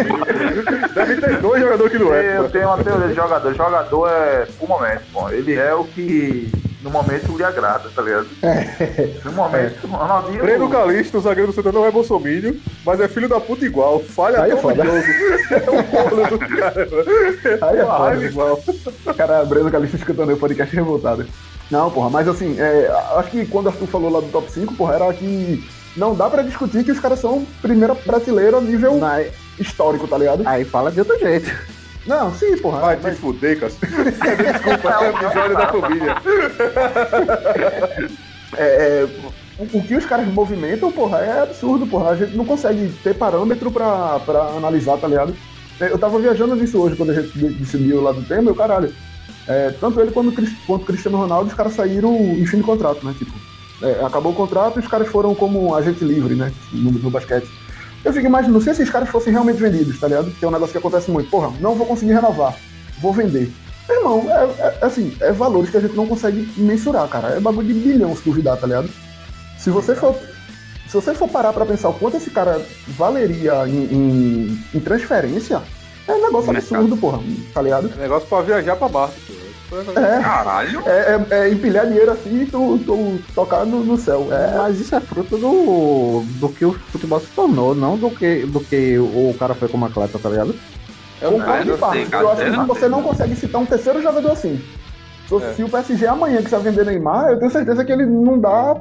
[0.94, 2.38] Deve ter dois jogadores que não é.
[2.38, 3.54] Eu tenho uma teoria de jogador.
[3.54, 5.30] Jogador é o momento, pô.
[5.30, 6.52] Ele é o que
[6.82, 8.28] no momento lhe agrada, tá ligado?
[9.26, 10.42] No momento, Ronaldinho.
[10.42, 12.54] Breno Calixto, o zagueiro do Santa não é bolsominion,
[12.86, 14.00] mas é filho da puta igual.
[14.00, 14.86] Falha Aí é todo foda.
[14.86, 14.98] jogo.
[15.52, 16.88] É um bolo do cara.
[17.62, 18.26] Aí é foda.
[18.26, 18.60] igual.
[19.06, 21.26] O cara Breno Calixto escutando o podcast revoltado.
[21.70, 24.74] Não, porra, mas assim, é, acho que quando o Arthur falou lá do top 5,
[24.76, 25.64] porra, era que
[25.96, 29.26] não dá pra discutir que os caras são primeira prateleira a nível Não,
[29.60, 30.44] histórico, tá ligado?
[30.48, 31.52] Aí fala de outro jeito.
[32.08, 32.80] Não, sim, porra.
[32.82, 33.72] Vai mas- te fuder, cara.
[34.52, 36.16] Desculpa, é o episódio da família.
[38.58, 39.08] É, é,
[39.60, 42.12] o, que os caras movimentam, porra, é absurdo, porra.
[42.12, 45.36] A gente não consegue ter parâmetro pra, pra analisar, tá ligado?
[45.80, 48.56] Eu tava viajando nisso hoje, quando a gente de- decidiu lá do tema, e o
[48.56, 48.94] caralho.
[49.48, 50.32] é, tanto ele quanto,
[50.66, 53.14] quanto o Cristiano Ronaldo, os caras saíram em fim de contrato, né?
[53.18, 53.32] Tipo,
[53.82, 56.52] é, acabou o contrato e os caras foram como agente livre, né?
[56.74, 57.48] No, no basquete.
[58.04, 60.32] Eu fico imaginando, se esses caras fossem realmente vendidos, tá ligado?
[60.32, 61.30] Que é um negócio que acontece muito.
[61.30, 62.56] Porra, não vou conseguir renovar,
[63.02, 63.52] vou vender.
[63.88, 67.30] Meu irmão, é, é- assim, é valores que a gente não consegue mensurar, cara.
[67.30, 68.90] É bagulho de bilhão se duvidar, tá ligado?
[69.58, 70.16] Se você for,
[70.88, 75.62] se você for parar pra pensar o quanto esse cara valeria em, em- em transferência,
[76.08, 77.20] é um negócio No absurdo, porra,
[77.54, 77.92] tá ligado?
[77.98, 79.34] É negócio pra viajar pra Marte, pô.
[79.72, 80.82] É, Caralho.
[80.88, 84.28] é, é- é empilhar dinheiro assim e tu, tu tocar no, no céu.
[84.32, 88.46] É, Mas isso é fruto do, do que o futebol se tornou, não do que,
[88.48, 90.56] do que o cara foi como atleta, tá ligado?
[91.22, 92.06] É Concordo não parte.
[92.10, 94.60] sei, Eu acho eu que você não consegue citar um terceiro jogador assim.
[95.28, 95.54] Se, É.
[95.54, 98.76] se o PSG amanhã quiser vender Neymar, eu tenho certeza que ele não dá.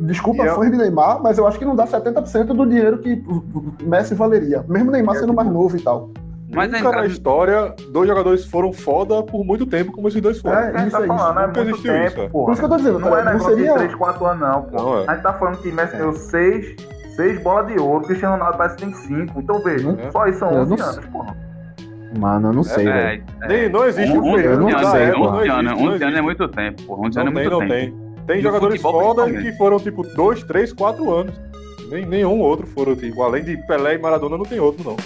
[0.00, 3.20] Desculpa, eu- fãs de Neymar, mas eu acho que não dá 70% do dinheiro que
[3.82, 4.64] Messi valeria.
[4.68, 6.10] Mesmo Neymar sendo mais novo e tal.
[6.50, 7.00] Mas Nunca ainda.
[7.02, 10.56] na história, dois jogadores foram foda por muito tempo, como esses dois foram.
[10.56, 11.38] É, A gente isso tá é falando, isso.
[11.38, 12.28] é Nunca muito existiu tempo, isso, é.
[12.28, 12.44] porra.
[12.46, 13.72] Por isso que eu tô dizendo, Não é cara, não negócio seria.
[13.72, 14.76] de 3, 4 anos, não, pô.
[14.76, 15.04] Não, é.
[15.08, 16.76] A gente tá falando que Messi ganhou 6,
[17.16, 19.40] 6 bolas de ouro, Cristiano Ronaldo parece que tem 5.
[19.40, 20.10] Então veja, É.
[20.10, 21.36] só isso são Eu 11 não anos, porra.
[22.18, 23.22] Mano, eu não sei, velho.
[23.42, 25.30] É, Nem, não existe um 11 período não anos, sei, época, porra.
[25.30, 27.00] não 11 existe, anos, não 11 anos é muito tempo, porra.
[27.06, 28.24] 11 Não anos é tem, muito tempo.
[28.26, 28.40] tem.
[28.40, 31.34] Jogadores foda que foram tipo 2, 3, 4 anos.
[31.90, 34.96] Nem, nenhum outro foram, tipo, além de Pelé e Maradona, não tem outro, não.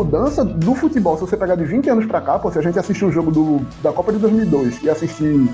[0.00, 2.78] Mudança do futebol, se você pegar de 20 anos pra cá, pô, se a gente
[2.78, 5.46] assistir o jogo do, da Copa de 2002 e assistir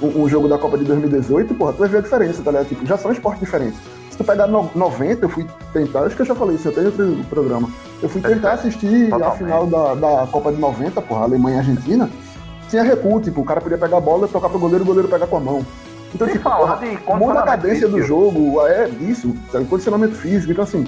[0.00, 2.68] o, o jogo da Copa de 2018, porra, tu vai ver a diferença, tá ligado?
[2.68, 3.78] Tipo, já são esportes diferentes.
[4.10, 6.72] Se tu pegar no, 90, eu fui tentar, acho que eu já falei isso, eu
[6.72, 7.70] tenho outro programa.
[8.02, 9.38] Eu fui tentar assistir a Totalmente.
[9.38, 12.10] final da, da Copa de 90, porra, Alemanha e Argentina.
[12.68, 15.28] Tinha recuo, tipo, o cara podia pegar a bola, tocar pro goleiro, o goleiro pegar
[15.28, 15.64] com a mão.
[16.12, 16.80] Então, Sem tipo, porra,
[17.16, 19.64] muda a cadência do jogo, é isso, sabe?
[19.66, 20.86] condicionamento físico, então assim.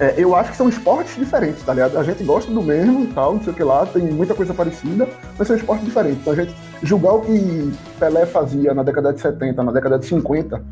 [0.00, 1.98] É, eu acho que são esportes diferentes, tá ligado?
[1.98, 4.52] A gente gosta do mesmo e tal, não sei o que lá, tem muita coisa
[4.54, 6.18] parecida, mas são esportes diferentes.
[6.20, 10.06] Então a gente julgar o que Pelé fazia na década de 70, na década de
[10.06, 10.62] 50,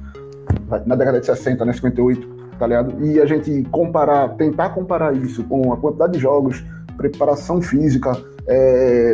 [0.86, 2.28] na década de 60, né, 58,
[2.58, 2.94] tá ligado?
[3.04, 6.64] E a gente comparar, tentar comparar isso com a quantidade de jogos,
[6.96, 8.12] preparação física,
[8.46, 9.12] é,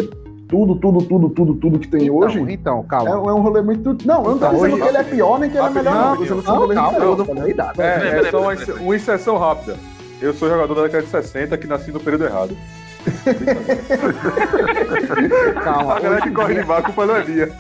[0.49, 2.39] tudo, tudo, tudo, tudo, tudo que tem hoje.
[2.41, 3.31] Então, então, É, calma.
[3.31, 3.97] é um rolê muito.
[4.07, 5.71] Não, eu não tô Então, dizendo hoje- que ele é pior nem que ele é
[5.71, 6.03] melhor, não.
[6.03, 6.17] Rapidinho.
[6.17, 7.67] Tô dizendo que são Não, rolês calma, eu diferentes, não tá falei ligado?
[7.67, 7.83] nada.
[7.83, 9.77] É, Peraí, é peraí, só uma, peraí, ex- uma exceção rápida.
[10.27, 12.57] Eu sou jogador da década de 60 que nasci no período errado.
[15.63, 15.97] Calma.
[15.97, 17.53] A galera que corre em de dia, barco para não dia.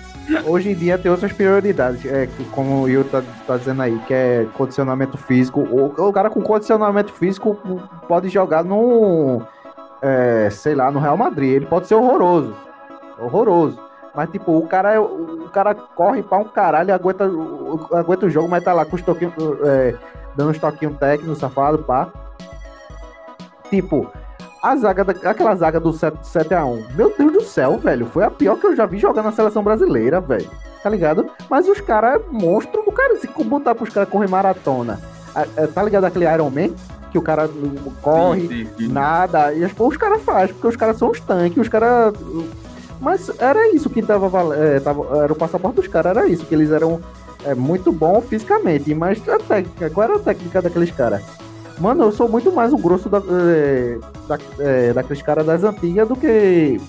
[0.45, 4.13] hoje em dia tem outras prioridades, é, como o Will tá, tá dizendo aí, que
[4.13, 5.61] é condicionamento físico.
[5.61, 7.57] O, o cara com condicionamento físico
[8.09, 9.43] pode jogar no.
[10.03, 11.53] é, sei lá, no Real Madrid.
[11.55, 12.55] Ele pode ser horroroso.
[13.19, 13.79] Horroroso.
[14.15, 17.25] Mas, tipo, o cara, é- o cara corre pra um caralho, aguenta,
[17.93, 19.33] aguenta o jogo, mas tá lá com os toquinhos,
[19.65, 19.95] é,
[20.35, 22.09] dando uns toquinhos técnicos, safado, pá.
[23.71, 24.11] Tipo,
[24.63, 28.31] a zaga, da- aquela zaga do 7, 7x1, meu Deus do céu, velho, foi a
[28.31, 30.49] pior que eu já vi jogar na seleção brasileira, velho.
[30.83, 31.27] Tá ligado?
[31.51, 33.17] Mas os caras é monstro do cara.
[33.17, 35.01] Se botar pros caras correr maratona,
[35.57, 36.71] é, tá ligado aquele Iron Man?
[37.11, 38.89] Que o cara não corre, Sim, sim, sim.
[38.89, 39.53] nada.
[39.53, 42.15] E os caras fazem, porque os caras são os tanques, os caras.
[43.01, 46.55] Mas era isso que tava, é, tava Era o passaporte dos caras, era isso, que
[46.55, 47.01] eles eram
[47.45, 48.95] é, muito bons fisicamente.
[48.95, 51.23] Mas a técnica, qual era a técnica daqueles caras?
[51.79, 56.09] Mano, eu sou muito mais o grosso da, é, da- é, daqueles caras das antigas
[56.09, 56.81] do que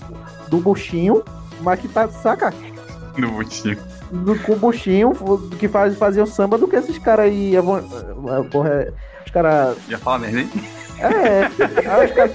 [0.48, 1.22] do buchinho,
[1.60, 2.52] mas que tá, saca?
[3.16, 3.76] No botinho.
[4.10, 5.12] Do, com o buchinho
[5.58, 7.54] que faz, fazia o samba do que esses caras aí.
[7.58, 8.92] vou- é, Porra, é,
[9.26, 10.50] os caras Já fala merda, hein?
[11.00, 12.32] é, aí os caras.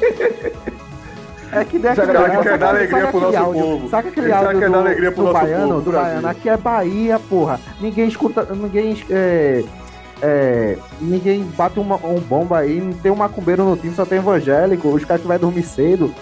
[1.52, 3.90] É que deve cara que quer dar alegria pro nosso povo.
[3.90, 6.10] Saca aquele áudio quer do, dar alegria pro do nosso baiano, povo, do Brasil.
[6.10, 6.28] baiano.
[6.28, 7.60] Aqui é Bahia, porra.
[7.80, 9.64] Ninguém escuta, ninguém é,
[10.26, 14.20] é, ninguém bate uma, um bomba aí, não tem um macumbeiro no time, só tem
[14.20, 16.16] evangélico, os caras que vai dormir cedo.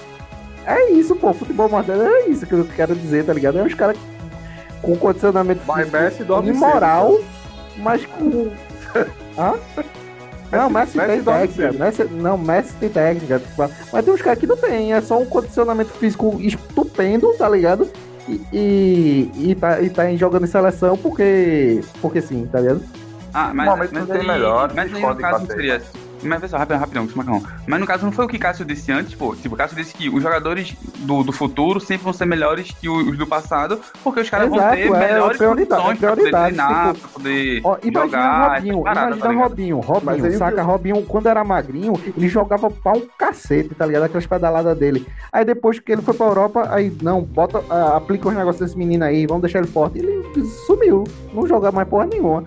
[0.65, 3.59] É isso, pô, futebol moderno é isso que eu quero dizer, tá ligado?
[3.59, 3.95] É os caras
[4.81, 7.19] com condicionamento Vai físico Messi dorme imoral,
[7.77, 8.49] mas com...
[9.37, 9.53] Hã?
[10.51, 11.53] Não, Messi, Messi tem técnica.
[11.53, 11.79] cedo.
[11.79, 13.39] Messi, não, Messi tem técnica.
[13.39, 14.93] tipo, Mas tem uns caras que não tem.
[14.93, 17.87] É só um condicionamento físico estupendo, tá ligado?
[18.27, 21.79] E, e, e tá, e tá jogando em seleção porque.
[22.01, 22.81] Porque sim, tá ligado?
[23.33, 25.81] Ah, mas, mas não tem aí, melhor, mas aí no caso não seria.
[26.23, 27.43] Mas pessoal, rapidão, rapidão, com esse macarrão.
[27.65, 29.35] Mas no caso não foi o que Cássio disse antes, pô.
[29.35, 32.87] Tipo, o Cássio disse que os jogadores do, do futuro sempre vão ser melhores que
[32.87, 36.09] os do passado, porque os caras vão Exato, ter é melhores prioridade, condições é pra
[36.09, 39.47] poder prioridade, treinar, tipo, pra poder Ó, imagina jogar, Robinho, essas paradas, imagina tá?
[39.47, 40.55] Robinho, Mas Robinho, aí saca?
[40.55, 44.03] que- Robinho, quando era magrinho, ele jogava pra um cacete, tá ligado?
[44.03, 45.07] Aquelas pedaladas dele.
[45.31, 48.77] Aí depois que ele foi pra Europa, aí, não, bota, ah, aplica os negócios desse
[48.77, 49.97] menino aí, vamos deixar ele forte.
[49.97, 50.21] Ele
[50.67, 52.43] sumiu, não joga mais porra nenhuma,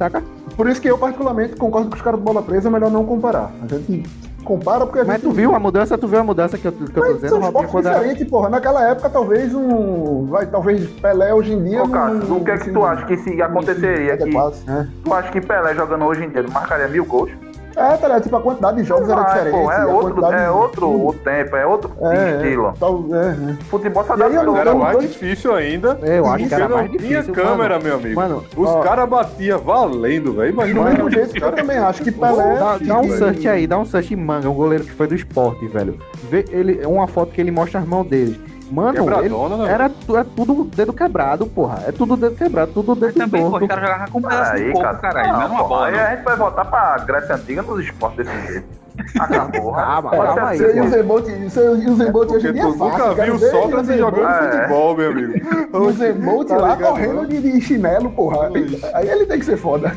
[0.00, 0.22] saca?
[0.56, 3.04] Por isso que eu, particularmente, concordo com os caras do bola presa, é melhor não
[3.04, 3.50] comparar.
[3.62, 4.02] A gente
[4.44, 5.24] compara porque a Mas gente.
[5.24, 7.30] tu viu a mudança, tu viu a mudança que eu, que eu tô Mas dizendo,
[7.30, 8.48] são esportes quando diferentes, porra.
[8.48, 10.26] Naquela época, talvez um.
[10.26, 11.82] Vai, talvez Pelé hoje em dia.
[11.82, 14.34] Ô, Cássio, não- o que é que tu acha que se aconteceria aqui?
[14.66, 14.88] né?
[15.04, 17.30] Tu acha que Pelé jogando hoje em dia marcaria mil gols?
[17.76, 18.22] É, tá ligado?
[18.22, 19.50] Tipo, a quantidade de jogos era diferente.
[19.52, 22.68] pô, é outro, é de- outro o tempo, é outro É, estilo.
[22.68, 23.54] é, tal, é, é.
[23.64, 24.28] Futebol adaptou.
[24.44, 25.98] eu Era não- mais dois- difícil ainda.
[26.02, 27.84] Eu acho que Porque era não mais tinha difícil, câmera, mano.
[27.84, 28.14] meu amigo.
[28.20, 30.52] Mano, Os caras batiam valendo, velho.
[30.52, 30.84] Do Imagina.
[30.84, 32.54] mesmo jeito que eu também acho que Pelé.
[32.58, 35.14] Dá, dá um search aí, dá um search em manga, um goleiro que foi do
[35.14, 35.96] esporte, velho.
[36.28, 38.40] Vê ele, uma foto que ele mostra as mãos dele.
[38.70, 39.72] Mano, ele, né?
[39.72, 41.82] era é tudo dedo quebrado, porra.
[41.88, 43.64] É tudo dedo quebrado, tudo dedo Também, pô, torto.
[43.64, 44.98] os caras jogavam com um pedaço Aí, de corpo, cara.
[44.98, 45.32] caralho.
[45.32, 45.86] Não, é uma pô, bola.
[45.86, 46.00] Aí não.
[46.00, 48.80] a gente vai voltar pra Grécia Antiga nos esportes desse jeito.
[49.18, 49.72] Acabou.
[49.74, 52.62] Calma, calma ser aí, Você e assim, o e o Zembolt hoje Porque em dia
[52.62, 53.08] é tu fácil.
[53.08, 54.50] nunca viu ver Sócrates o jogando É.
[54.52, 55.32] futebol, meu amigo.
[55.78, 58.50] O Zembolt Tá lá ligado, correndo de, de chinelo, porra.
[58.94, 59.92] Aí ele tem que ser foda.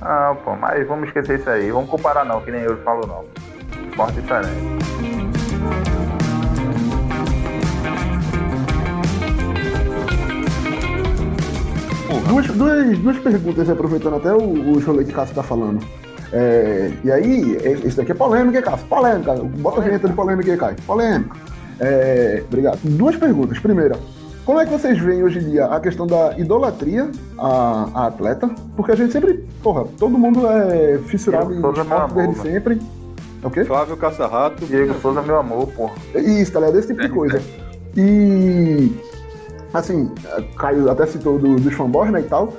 [0.00, 1.70] Ah, pô, mas vamos esquecer isso aí.
[1.70, 3.24] Vamos comparar não, que nem eu falo não.
[3.88, 5.13] Esporte diferente.
[12.28, 15.84] Duas, duas, duas perguntas, aproveitando até o, o rolê que o Cássio tá falando.
[16.32, 18.86] É, e aí, esse daqui é polêmica, hein, Cássio?
[18.86, 19.34] Polêmica.
[19.34, 20.76] Bota a vinheta de polêmica aí, Caio.
[20.86, 21.36] Polêmica.
[21.80, 22.78] É, obrigado.
[22.82, 23.58] Duas perguntas.
[23.58, 23.96] Primeira,
[24.44, 28.48] como é que vocês veem hoje em dia a questão da idolatria à, à atleta?
[28.76, 32.10] Porque a gente sempre, porra, todo mundo é fissurado Eu em sou do meu esporte
[32.12, 32.50] amor, desde mano.
[32.50, 32.80] sempre.
[33.42, 33.64] É o quê?
[33.64, 34.64] Flávio Caçarrato.
[34.66, 35.90] Diego Souza, meu amor, pô.
[36.18, 36.78] Isso, tá ligado?
[36.78, 37.40] Esse tipo de coisa.
[37.96, 38.90] E,
[39.74, 40.10] assim,
[40.58, 42.52] Caio até citou do- dos fanboys, né, e tal.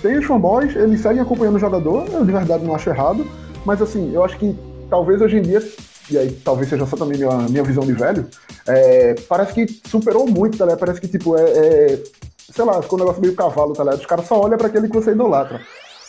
[0.00, 3.26] Tem os fanboys, eles seguem acompanhando o jogador, eu de verdade não acho errado,
[3.66, 5.62] mas assim, eu acho que talvez hoje em dia,
[6.10, 8.26] e aí talvez seja só também minha, minha visão de velho,
[8.66, 10.78] é, parece que superou muito, tá ligado?
[10.78, 12.02] Parece que, tipo, é, é-
[12.50, 14.00] sei lá, ficou um negócio meio cavalo, tá ligado?
[14.00, 15.60] Os caras só olham pra aquele que você idolatra.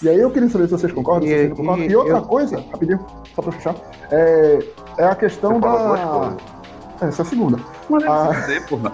[0.01, 1.85] E aí eu queria saber se vocês concordam, se E- vocês não concordam.
[1.85, 2.99] E, e outra eu- coisa, rapidinho,
[3.35, 3.75] só pra fechar,
[4.09, 4.59] é,
[4.97, 5.69] é a questão da...
[5.69, 6.37] coisas.
[7.01, 7.57] Essa é a segunda.
[7.89, 8.29] Mas Ah.
[8.31, 8.91] deve ser, porra.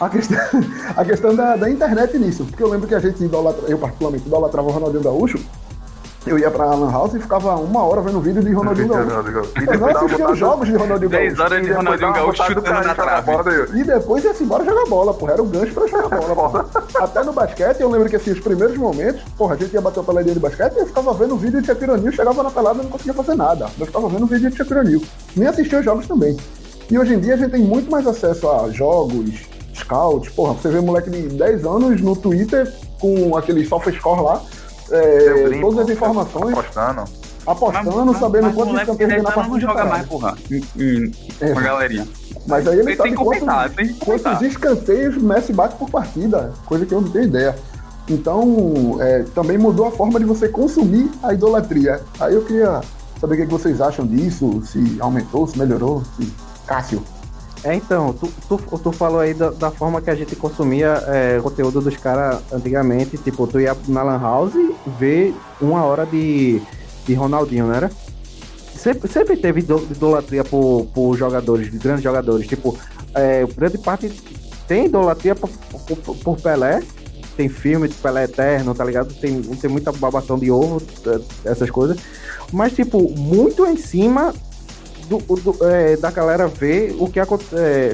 [0.00, 0.38] A questão,
[0.96, 2.44] a questão da, da internet nisso.
[2.46, 5.38] Porque eu lembro que a gente idolatra, eu particularmente idolatrava o Ronaldinho Gaúcho.
[6.26, 9.52] Eu ia pra Lan House e ficava uma hora vendo vídeo de Ronaldinho Gaúcho.
[9.58, 11.42] E Eu não assistia os jogos de Ronaldinho 10 Gaúcho.
[11.42, 13.42] horas E de Ronaldinho Gaúcho chutando na trave.
[13.42, 13.80] daí.
[13.80, 15.32] E depois ia-se embora jogar bola, porra.
[15.32, 16.66] Era o gancho pra jogar bola.
[17.00, 20.00] Até no basquete, eu lembro que assim, os primeiros momentos, porra, a gente ia bater
[20.00, 22.80] o peladinha de basquete e eu ficava vendo vídeo de Shaquille O'Neal, chegava na pelada
[22.80, 23.66] e não conseguia fazer nada.
[23.78, 25.00] Eu ficava vendo vídeo de Shaquille O'Neal.
[25.34, 26.36] Nem assistia os jogos também.
[26.90, 29.40] E hoje em dia a gente tem muito mais acesso a jogos,
[29.80, 34.42] scouts, porra, você vê moleque de 10 anos no Twitter com aquele SofaScore lá,
[34.90, 37.04] é, brinco, todas as informações, Apostando.
[37.46, 39.54] apostando, sabendo mas quantos campeões tem na 10 anos partida.
[39.54, 40.34] não joga mais, porra.
[40.50, 41.52] Em- em- É.
[41.52, 42.08] Com a galerinha.
[42.46, 43.70] Mas aí ele Tem, sabe quantos, compensar,
[44.04, 47.54] quantos escanteios o Messi bate por partida, coisa que eu não tenho ideia.
[48.08, 52.00] Então, é, também mudou a forma de você consumir a idolatria.
[52.18, 52.80] Aí eu queria
[53.20, 56.28] saber o que que vocês acham disso, se aumentou, se melhorou, se...
[56.66, 57.02] Cássio.
[57.62, 61.38] É, então, tu, tu, tu falou aí da, da forma que a gente consumia é,
[61.42, 63.18] conteúdo dos caras antigamente.
[63.18, 64.54] Tipo, tu ia na Lan House
[64.98, 66.60] ver uma hora de,
[67.06, 67.90] de Ronaldinho, não era?
[68.74, 72.46] Sempre, sempre teve ido- idolatria por, por jogadores, grandes jogadores.
[72.46, 72.78] Tipo,
[73.14, 74.08] é, grande parte
[74.66, 76.82] tem idolatria por, por, por Pelé.
[77.36, 79.12] Tem filme de Pelé Eterno, tá ligado?
[79.14, 81.96] Tem, tem muita babação de ovo, eh, essas coisas.
[82.52, 84.34] Mas, tipo, muito em cima
[85.18, 87.24] do, do- é, da galera ver o que, é,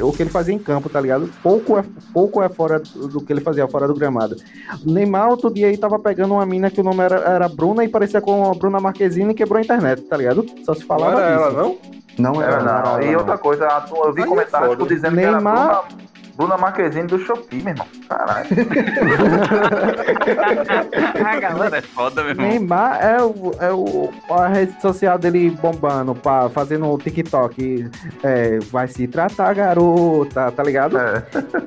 [0.05, 1.31] o que ele fazia em campo, tá ligado?
[1.42, 4.37] Pouco é, pouco é fora do, que ele fazia fora do gramado.
[4.85, 7.88] Neymar, outro dia aí, tava pegando uma mina que o nome era, era Bruna e
[7.88, 10.44] parecia com a Bruna Marquezine e quebrou a internet, tá ligado?
[10.64, 11.57] Só se Não falava era ela, disso.
[11.62, 11.79] não?
[12.18, 13.02] Não Era não.
[13.02, 13.66] E outra coisa,
[14.05, 17.72] eu vi Aí é comentários dizendo Neymar- que era Bruna, Bruna Marquezine do Shopee, meu
[17.72, 17.87] irmão.
[18.09, 18.46] Caralho.
[21.25, 22.46] a galera é foda, meu irmão.
[22.46, 27.90] Neymar é, o, é o, a rede social dele bombando, pá, fazendo o TikTok.
[28.22, 30.99] É, vai se tratar, garota, tá ligado?
[30.99, 31.22] É,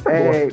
[0.05, 0.47] É,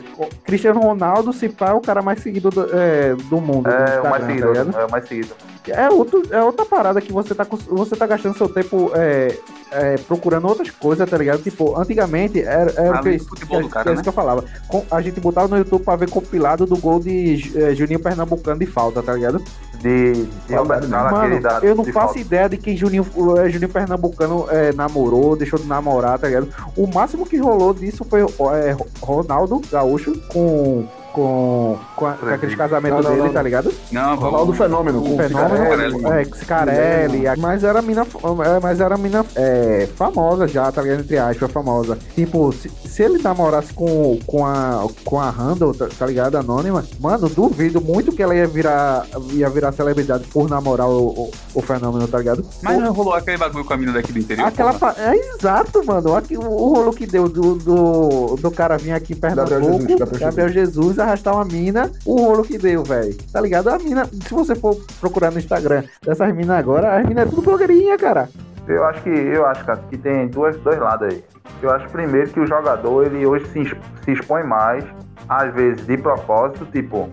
[0.45, 3.65] Cristiano Ronaldo, se pá, é o cara mais seguido do, é, do mundo.
[3.65, 4.73] do é o mais seguido.
[4.73, 4.81] tá?
[4.81, 5.35] É o mais seguido.
[5.73, 9.37] É, outro, é outra parada que você tá, você tá gastando seu tempo é,
[9.71, 11.43] é, procurando outras coisas, tá ligado?
[11.43, 14.03] Tipo, antigamente era, era o que, futebol que- cara, que né?
[14.03, 14.45] que eu falava.
[14.69, 18.59] Com- a gente botava no YouTube pra ver compilado do gol de é, Juninho Pernambucano
[18.59, 19.43] de falta, tá ligado?
[19.81, 21.61] De, de aquele Mano, da.
[21.63, 22.19] eu não faço falta.
[22.19, 23.07] ideia de quem Juninho,
[23.39, 26.49] é, Juninho Pernambucano é, namorou, deixou de namorar, tá ligado?
[26.77, 32.55] O máximo que rolou disso foi é, Ronaldo Gaúcho com, com, com, a- com aqueles
[32.55, 33.33] casamentos Não, não, dele, não.
[33.33, 33.73] tá ligado?
[33.91, 35.01] Não, Ronaldo Fenômeno.
[35.01, 36.05] com O o fenômeno, Cicarelli.
[36.05, 41.01] é, Cicarelli, mas era mina, é, mas era mina é, famosa já, tá ligado?
[41.01, 41.99] Entre aspas, famosa.
[42.15, 46.37] Tipo, se, se ele namorasse com, com a com a Randall, tá, tá ligado?
[46.37, 51.31] Anônima, mano, duvido muito que ela ia virar ia virar celebridade por namorar o, o,
[51.55, 52.45] o fenômeno, tá ligado?
[52.63, 54.47] Mas não rolou aquele bagulho com a mina daqui do interior?
[54.47, 56.15] Aquela pa- é exato, mano.
[56.15, 59.79] Aqui, o, o rolo que deu do, do, do cara vir aqui em Gabriel Pernambuco,
[59.89, 63.17] Jesus, Gabriel Gabriel Jesus, arrastar uma mina, o rolo que deu, velho.
[63.33, 63.69] Tá ligado?
[63.69, 67.43] A mina, se você for procurar no Instagram dessas minas agora, as minas é tudo
[67.43, 68.29] blogueirinha, cara.
[68.69, 71.25] Eu acho que, eu acho, cara, que tem duas, dois lados aí.
[71.63, 73.65] Eu acho primeiro que o jogador, ele hoje se,
[74.05, 74.85] se expõe mais,
[75.29, 77.09] às vezes de propósito, tipo,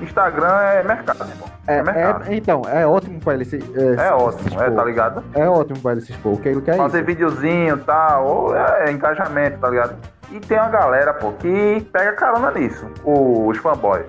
[0.00, 1.48] Instagram é mercado, irmão.
[1.66, 2.24] É, É, mercado.
[2.30, 3.56] é- então, é ótimo pra ele se.
[3.56, 5.24] É, É, se- se ótimo, é, tá ligado?
[5.34, 6.34] É ótimo pra ele se expor.
[6.34, 7.06] O que ele quer é Fazer isso.
[7.06, 9.94] videozinho e tal, ou é, engajamento, tá ligado?
[10.30, 14.06] E tem uma galera, pô, que pega carona nisso, os fanboys.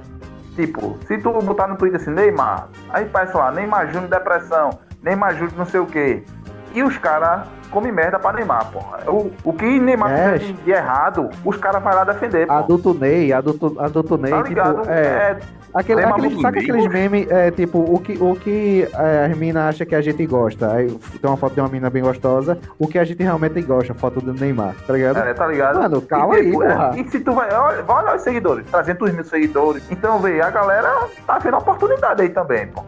[0.56, 5.34] Tipo, se tu botar no Twitter assim, Neymar, aí faz lá, Neymar Júnior depressão, Neymar
[5.34, 6.24] Júnior não sei o quê.
[6.76, 8.80] E os caras comem merda pra Neymar, pô.
[9.10, 10.38] O, o que Neymar É.
[10.40, 12.54] fizer de, errado, os caras vão lá defender, pô.
[12.54, 14.82] Adulto Ney, adulto, adulto Ney, Tá ligado?
[14.82, 15.38] tipo, é, é,
[15.74, 19.88] Aquele, aquele, saca aqueles memes, é, tipo, o que, o que é, as minas acham
[19.88, 20.72] que a gente gosta?
[20.72, 23.94] Aí tem uma foto de uma mina bem gostosa, o que a gente realmente gosta,
[23.94, 25.18] foto do Neymar, tá ligado?
[25.20, 25.80] É, tá ligado?
[25.80, 26.92] Mano, calma e, aí, é, porra.
[26.98, 29.84] e se tu vai, olha, vai olhar os seguidores, 300 mil seguidores.
[29.92, 32.84] Então, vê, a galera tá vendo oportunidade aí também, pô.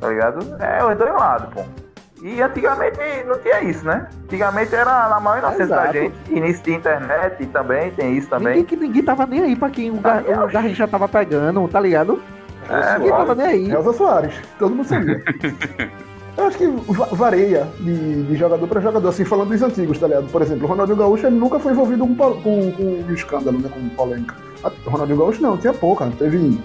[0.00, 0.38] Tá ligado?
[0.60, 1.62] É os dois lados, pô.
[2.22, 4.06] E antigamente não tinha isso, né?
[4.24, 6.14] Antigamente era na maior inocência da gente.
[6.30, 8.64] Início de internet também, tem isso Ninguém, também.
[8.64, 12.22] que ninguém tava nem aí pra quem o, gar, o Garrincha tava pegando, tá ligado?
[12.70, 13.70] É, ninguém tava nem aí.
[13.72, 15.20] Elza Soares, todo mundo sabia.
[16.34, 20.06] Eu acho que va- varia de, de jogador para jogador, assim, falando dos antigos, tá
[20.06, 20.28] ligado?
[20.28, 23.68] Por exemplo, o Ronaldinho Gaúcho ele nunca foi envolvido com, com, com um escândalo, né?
[23.68, 24.34] Com polêmica.
[24.64, 26.08] A- O Ronaldinho Gaúcho não, tinha pouca.
[26.18, 26.58] Teve.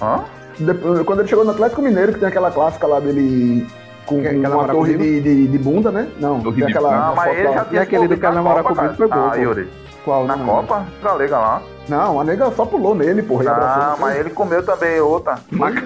[0.00, 0.20] Hã?
[0.58, 3.66] depois- quando ele chegou no Atlético Mineiro, que tem aquela clássica lá dele
[4.10, 6.08] com, Que- com uma torre de, de, de bunda, né?
[6.20, 6.90] Não, Torre tem de- aquela.
[7.08, 9.08] Não, mas foto ele já tinha aquele do que ela na namora Copa, comigo foi
[9.08, 9.36] bom, Ah.
[9.36, 9.68] Yuri.
[10.04, 10.24] Qual?
[10.26, 11.62] Na Copa, galega lá.
[11.90, 13.50] Não, a nega só pulou nele, porra.
[13.50, 13.82] abraçou.
[13.82, 15.38] Não, mas ele comeu também outra.
[15.50, 15.80] Maca-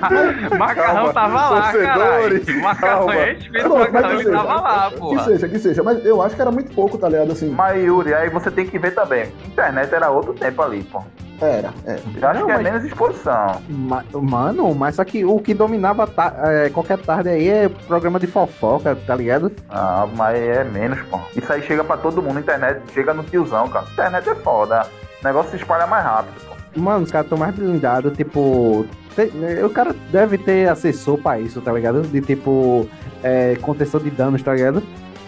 [0.59, 2.43] Macarrão Calma, tava lá, caralho.
[2.63, 3.13] Macarrão, calma.
[3.15, 4.37] respeita o macarrão, que ele seja.
[4.37, 5.25] tava lá, Que porra.
[5.25, 5.83] seja, que seja.
[5.83, 7.33] Mas eu acho que era muito pouco, tá ligado?
[7.33, 9.33] Assim, Mas Yuri, aí você tem que ver também.
[9.47, 11.03] Internet era outro tempo ali, pô.
[11.41, 11.99] era, é.
[12.21, 13.61] Eu acho Não, que é mas- menos exposição.
[13.69, 18.19] Ma- Mano, mas só que o que dominava ta- é, qualquer tarde aí é programa
[18.21, 19.51] de fofoca, tá ligado?
[19.69, 21.19] Ah, mas é menos, pô.
[21.37, 23.85] Isso aí chega pra todo mundo, internet chega no tiozão, cara.
[23.93, 24.87] Internet é foda.
[25.25, 26.81] O negócio se espalha mais rápido, pô.
[26.81, 28.85] Mano, os caras estão mais blindados, tipo.
[29.17, 29.31] tem-
[29.65, 32.03] o cara deve ter assessor pra isso, tá ligado?
[32.03, 32.87] De tipo.
[33.23, 34.83] É, contenção de danos, tá ligado?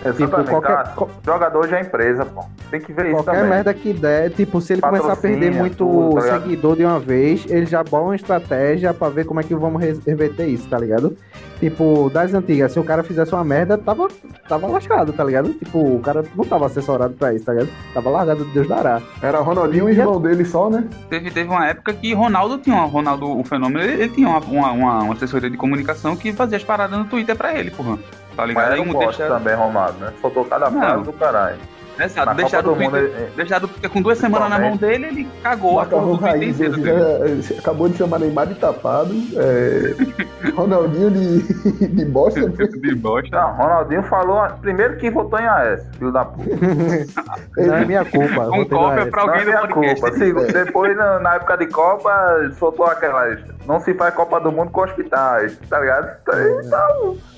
[0.09, 0.89] Exatamente, qualquer- cara.
[0.91, 2.45] co- Jogador já é empresa, pô.
[2.71, 5.61] Tem que ver isso Qualquer merda que der, tipo, se ele começar a perder Patrocínio,
[5.61, 9.41] muito tudo, tá seguidor de uma vez, ele já bola uma estratégia pra ver como
[9.41, 11.17] é que vamos re- reverter isso, tá ligado?
[11.61, 14.09] Tipo, das antigas, se o cara fizesse uma merda, tava,
[14.49, 15.55] tava lascado, tá ligado?
[15.55, 17.71] Tipo, o cara não tava assessorado pra isso, tá ligado?
[17.95, 19.01] Tava largado, Deus dará.
[19.23, 20.85] Era Ronaldinho e o irmão dele só, né?
[21.09, 24.41] Teve, teve uma época que Ronaldo tinha uma, Ronaldo, o fenômeno, ele, ele tinha uma,
[24.41, 27.99] uma, uma- uma assessoria de comunicação que fazia as paradas no Twitter pra ele, porra.
[28.37, 28.72] Tá Mas ligado?
[28.72, 30.12] era um deixaram- também, Romário, né?
[30.20, 31.57] Soltou cada frase do caralho.
[31.99, 34.76] Exato, Na deixaram o Copa do Mundo, deixaram o Twitter com duas semanas na mão
[34.76, 36.76] dele, ele cagou a do Raiz, inteiro.
[36.76, 37.41] dele.
[37.41, 41.39] já, acabou de chamar Neymar de tapado, é, Ronaldinho de,
[41.89, 42.41] de bosta.
[42.53, 43.34] De bosta.
[43.34, 44.47] Não, Ronaldinho falou.
[44.61, 46.51] Primeiro que votou em AS, filho da puta.
[47.57, 48.45] Não é minha culpa.
[48.47, 50.01] Com cópia que- pra Não é alguém do minha podcast.
[50.03, 50.47] culpa.
[50.47, 53.41] Se- depois, na, na época de Copa, soltou aquelas.
[53.66, 56.11] Não se faz Copa do Mundo com hospitais, tá ligado?
[56.22, 57.36] Então, É.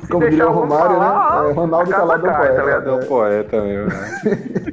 [0.00, 1.48] se Como diria deixar o Romário, falar, né?
[1.50, 2.54] É, Ronaldo a casa calado não cai, poeta.
[2.56, 2.88] tá ligado?
[2.88, 4.20] É um poeta mesmo, né?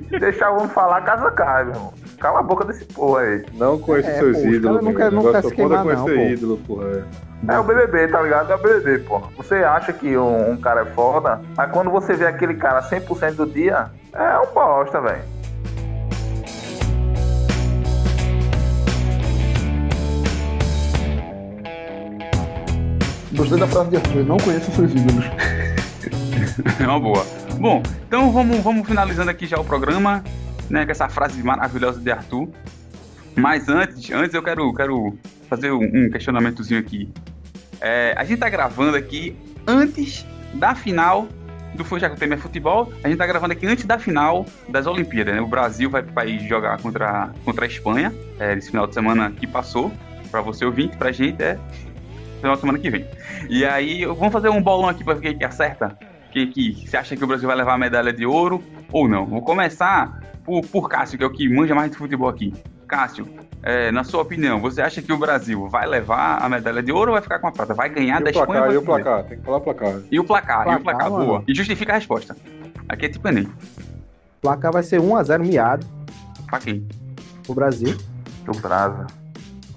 [0.09, 1.93] Se deixar o homem falar, a casa cai, meu irmão.
[2.19, 3.45] Cala a boca desse porra aí.
[3.53, 4.81] Não conheço É, seus pô, os ídolos.
[4.83, 4.95] meu.
[4.95, 6.33] querem só se queimar, não, conhecer pô.
[6.33, 7.05] ídolo, porra.
[7.47, 8.51] É o BBB, tá ligado?
[8.51, 9.23] É o BBB, porra.
[9.37, 13.33] Você acha que um, um cara é foda, mas quando você vê aquele cara 100%
[13.35, 15.23] do dia, é um bosta, velho.
[23.33, 25.25] Gostei da frase de Arthur, não conheço seus ídolos.
[26.79, 27.25] É uma boa.
[27.59, 30.23] Bom, então vamos, vamos finalizando aqui já o programa,
[30.69, 30.85] né?
[30.85, 32.49] Com essa frase maravilhosa de Arthur.
[33.35, 35.17] Mas antes, antes eu quero, quero
[35.49, 37.09] fazer um, questionamentozinho aqui.
[37.79, 41.27] É, a gente tá gravando aqui antes da final
[41.73, 42.91] do tema é futebol.
[43.03, 45.41] A gente tá gravando aqui antes da final das Olimpíadas, né?
[45.41, 49.31] O Brasil vai pro país jogar contra, contra a Espanha, é, esse final de semana
[49.31, 49.91] que passou.
[50.29, 51.59] Pra você ouvinte, pra gente é
[52.41, 53.05] final de semana que vem.
[53.49, 55.97] E aí, vamos fazer um bolão aqui pra ver quem que acerta.
[56.31, 59.25] Que, que você acha que o Brasil vai levar a medalha de ouro ou não?
[59.25, 62.53] Vou começar por, por Cássio, que é o que manja mais de futebol aqui.
[62.87, 63.27] Cássio,
[63.63, 67.11] é, na sua opinião, você acha que o Brasil vai levar a medalha de ouro
[67.11, 67.73] ou vai ficar com a prata?
[67.73, 68.45] Vai ganhar E da o Espanha?
[68.47, 69.23] placar, ou e o placar?
[69.25, 69.93] Tem que falar placar.
[70.11, 71.25] E o placar, e o Placar, placar, mano.
[71.25, 71.43] boa.
[71.47, 72.35] E justifica a resposta.
[72.89, 73.43] Aqui é tipo Enem.
[73.43, 75.85] O placar vai ser 1x0 miado
[76.47, 76.87] Pra quem?
[77.43, 77.95] pro Brasil.
[78.45, 79.05] Do Brasa.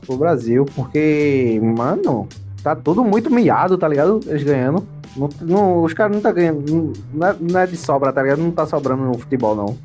[0.07, 2.29] Pro Brasil, porque, mano,
[2.65, 4.19] tá tudo muito miado, tá ligado?
[4.27, 4.85] Eles ganhando.
[5.17, 6.93] Não- não- os caras não tá ganhando.
[7.13, 8.39] Não é, não é de sobra, tá ligado?
[8.43, 9.77] Não tá sobrando no futebol, não.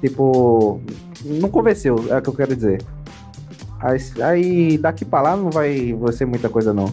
[0.00, 0.80] Tipo,
[1.24, 2.82] não convenceu, é o que eu quero dizer.
[3.80, 6.86] Aí, aí daqui pra lá não vai, vai ser muita coisa, não.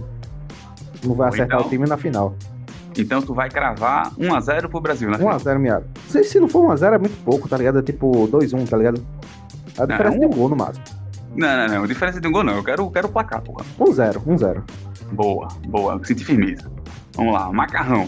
[1.04, 2.34] Não vai Ou acertar então- o time na final.
[2.98, 5.18] Então tu vai cravar 1x0 pro Brasil, né?
[5.18, 5.86] 1x0 miado.
[6.10, 7.80] Se, se não for 1x0 é muito pouco, tá ligado?
[7.80, 9.02] É tipo 2x1, tá ligado?
[9.78, 10.84] A diferença um- de um gol no máximo.
[11.34, 11.88] Não, não, não.
[11.88, 12.56] Diferença de um gol não.
[12.58, 13.66] Eu quero, quero o placar, porra.
[13.80, 14.62] 1x0, 1x0.
[15.12, 16.00] Boa, boa.
[16.04, 16.72] Senti firmeza.
[17.16, 18.08] Vamos lá, macarrão.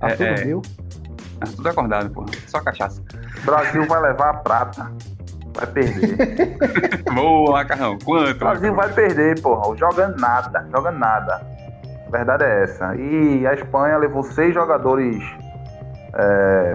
[0.00, 0.44] Arthur É, é.
[0.44, 0.62] viu?
[1.40, 2.28] Ah, tudo acordado, porra.
[2.46, 3.02] Só cachaça.
[3.44, 4.90] Brasil vai levar a prata.
[5.54, 6.56] Vai perder.
[7.14, 7.98] Boa, macarrão.
[8.04, 8.38] Quanto?
[8.38, 9.76] Brasil vai perder, porra.
[9.76, 10.66] Joga nada.
[10.70, 11.46] Joga nada.
[12.06, 12.94] A verdade é essa.
[12.96, 15.22] E a Espanha levou seis jogadores
[16.14, 16.74] é,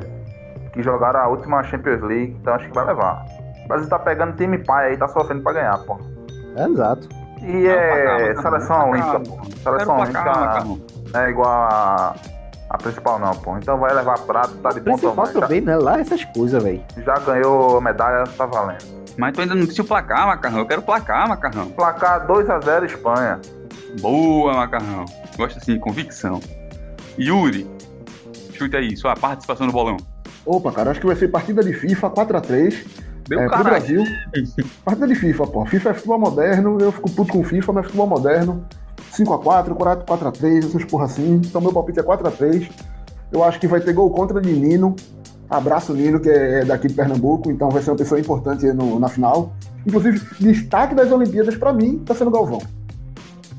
[0.73, 3.25] que jogaram a última Champions League, então acho que vai levar.
[3.65, 6.01] O Brasil tá pegando time pai aí, tá sofrendo pra ganhar, porra.
[6.55, 7.07] É exato.
[7.41, 9.41] E é Macarrão, seleção macarrão, olímpica.
[9.63, 12.15] Quero Seleção olímpica não é igual a,
[12.69, 13.57] a principal não, pô.
[13.57, 15.01] Então vai levar prata, tá de mais.
[15.33, 15.75] Já, também, né?
[15.75, 16.81] Lá essas coisas, velho.
[16.97, 19.01] já ganhou medalha, tá valendo.
[19.17, 20.59] Mas tu ainda não o placar, macarrão.
[20.59, 21.69] Eu quero placar, macarrão.
[21.71, 23.39] Placar 2x0 Espanha.
[23.99, 25.05] Boa, macarrão.
[25.37, 26.39] Gosto assim, convicção.
[27.19, 27.69] Yuri,
[28.53, 29.97] chute aí, sua participação no bolão.
[30.45, 33.69] Opa, cara, acho que vai ser partida de FIFA 4x3 Deu é, pro caralho.
[33.69, 34.03] Brasil.
[34.85, 35.65] partida de FIFA, pô.
[35.65, 38.65] FIFA é futebol moderno, eu fico puto com FIFA, mas é futebol moderno.
[39.13, 39.75] 5x4,
[40.05, 41.41] 4x3, essas porra assim.
[41.45, 42.69] Então meu palpite é 4x3.
[43.31, 44.95] Eu acho que vai ter gol contra de Nino.
[45.49, 49.07] Abraço Nino, que é daqui de Pernambuco, então vai ser uma pessoa importante no- na
[49.09, 49.53] final.
[49.85, 52.61] Inclusive, destaque das Olimpíadas pra mim tá sendo Galvão.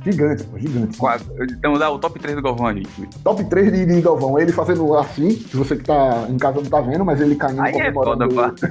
[0.04, 0.98] Gigante, pô, gigante.
[0.98, 1.26] Quatro.
[1.44, 2.82] Então dá o top 3 do Galvão aí.
[3.22, 4.38] Top 3 de, de Galvão.
[4.38, 7.62] Ele fazendo assim, que você que tá em casa não tá vendo, mas ele caindo
[7.62, 8.54] Aí é foda, comemorando.
[8.54, 8.68] pá.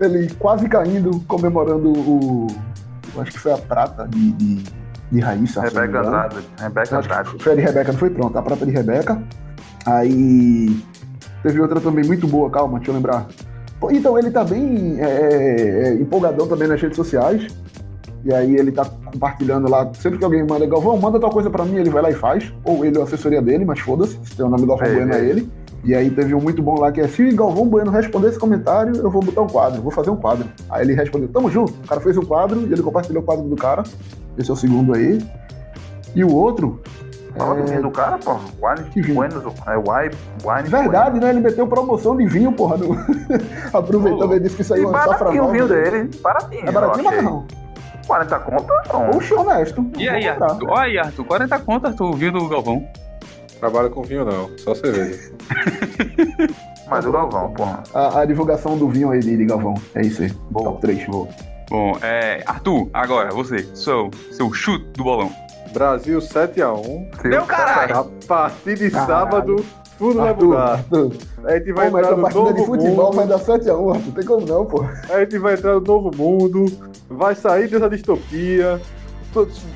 [0.04, 2.46] ele quase caindo, comemorando o.
[3.18, 4.64] Acho que foi a prata de, de,
[5.10, 5.60] de Raíssa.
[5.68, 6.00] se Rebeca.
[6.00, 6.36] Andrade.
[6.58, 7.02] Rebeca
[7.36, 9.22] que foi a de Rebeca, não foi pronto, a prata de Rebeca.
[9.86, 10.76] Aí
[11.42, 13.26] teve outra também muito boa, calma, deixa eu lembrar.
[13.90, 17.46] Então ele tá bem é, é, é, empolgadão também nas redes sociais.
[18.24, 21.64] E aí ele tá compartilhando lá, sempre que alguém manda, Galvão, manda tal coisa pra
[21.64, 22.52] mim, ele vai lá e faz.
[22.64, 25.14] Ou ele ou a assessoria dele, mas foda-se, se tem o nome Galvão É, Bueno
[25.14, 25.24] é é.
[25.24, 25.48] ele.
[25.82, 28.94] E aí teve um muito bom lá que é, se Galvão Bueno responder esse comentário,
[28.96, 30.46] eu vou botar um quadro, vou fazer um quadro.
[30.68, 31.72] Aí ele respondeu, tamo junto.
[31.72, 33.82] O cara fez um quadro e ele compartilhou o quadro do cara.
[34.36, 35.18] Esse é o segundo aí.
[36.14, 36.80] E o outro,
[37.36, 38.32] Fala do vinho do cara, pô.
[38.34, 39.14] Wine, vinho?
[39.14, 41.30] Buenos, é wine, wine Verdade, né?
[41.30, 42.76] Ele meteu promoção de vinho, porra.
[42.76, 42.96] No...
[43.72, 46.10] Aproveitando, ele disse que saiu uma safra baratinho o vinho dele.
[46.20, 46.68] Baratinho.
[46.68, 47.44] É baratinho, mas não.
[48.10, 49.10] 40 conto, não.
[49.10, 49.88] Oxe, honesto.
[49.96, 50.50] E aí, comprar.
[50.50, 50.68] Arthur?
[50.68, 51.24] Olha aí, Arthur.
[51.24, 52.88] 40 conto, Arthur, viu do Galvão.
[53.60, 55.32] Trabalho com vinho não, só cerveja.
[56.90, 57.84] Mas o Galvão, porra.
[57.94, 59.74] A, a divulgação do vinho aí de, de Galvão.
[59.94, 60.30] É isso aí.
[60.50, 60.70] Boa.
[60.70, 61.06] Top 3.
[61.06, 61.28] Boa.
[61.68, 62.42] Bom, é.
[62.46, 65.30] Arthur, agora, você, seu, seu chute do bolão.
[65.72, 67.28] Brasil 7x1.
[67.28, 67.96] Meu caralho!
[67.96, 69.06] A partir de Caralho.
[69.06, 69.66] sábado,
[70.00, 70.72] tudo vai Arthur, mudar.
[70.72, 71.12] Arthur.
[71.44, 73.16] A gente vai Pô, entrar no novo de futebol mundo.
[73.16, 74.12] vai dar 7x1, Arthur.
[74.14, 74.84] Tem como não, pô.
[75.10, 76.64] A gente vai entrar no novo mundo.
[77.08, 78.80] Vai sair dessa distopia.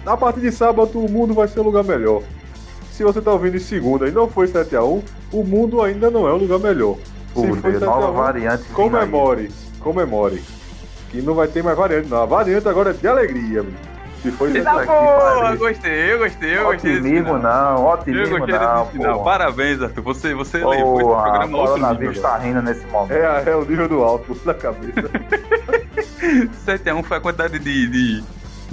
[0.06, 2.22] A partir de sábado, o mundo vai ser um lugar melhor.
[2.90, 5.02] Se você tá ouvindo em segunda e não foi 7x1,
[5.32, 6.96] o mundo ainda não é um lugar melhor.
[7.34, 8.62] Se Puta, foi nova 7x1, variante.
[8.62, 8.74] vindo aí.
[8.74, 9.50] comemore.
[9.80, 10.42] Comemore.
[11.10, 12.22] Que não vai ter mais variante, não.
[12.22, 13.72] A variante agora é de alegria, meu.
[14.24, 14.80] Se foi 7x1.
[14.80, 15.58] que Porra, pariu.
[15.58, 16.92] gostei, eu gostei, eu gostei.
[16.96, 17.38] Otimismo final.
[17.38, 19.18] não, Eu otimismo gostei não, final.
[19.18, 19.24] porra.
[19.38, 20.02] Parabéns, Arthur.
[20.02, 22.22] Você, você levou esse Porra, programa outro nível.
[22.22, 23.12] tá rindo nesse momento.
[23.12, 25.02] É, é o nível do alto da cabeça.
[26.66, 28.24] 7x1 foi a quantidade de, de,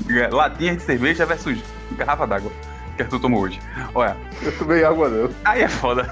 [0.06, 1.62] de latinhas de cerveja versus
[1.98, 2.52] garrafa d'água
[2.96, 3.60] que Arthur tomou hoje.
[3.94, 5.30] Olha, Eu tomei água não.
[5.44, 6.10] aí é foda.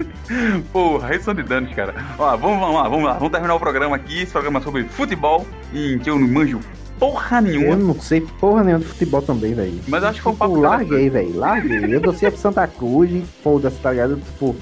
[0.72, 1.94] Porra, redução de danos, cara.
[2.18, 3.12] Ó, vamos, vamos lá, vamos lá.
[3.14, 4.22] Vamos terminar o programa aqui.
[4.22, 6.60] Esse programa é sobre futebol, em que eu não manjo
[6.98, 7.76] porra Eu nenhuma.
[7.76, 9.80] não sei porra nenhuma de futebol também, velho.
[9.88, 11.38] Mas eu acho que foi um papo Tipo, larguei, velho.
[11.38, 11.94] Larguei.
[11.94, 14.16] Eu torcia pro Santa Cruz e foda-se, tá ligado?
[14.16, 14.56] Tipo,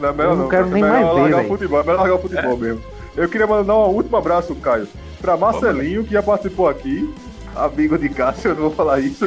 [0.00, 1.48] Não é melhor Eu não quero é nem mais ver, largar o velho.
[1.48, 2.80] futebol, é melhor largar o futebol mesmo.
[3.16, 4.86] Eu queria mandar um último abraço, Caio,
[5.20, 7.12] pra Marcelinho, que já participou aqui,
[7.56, 9.26] amigo de Cássio, eu não vou falar isso,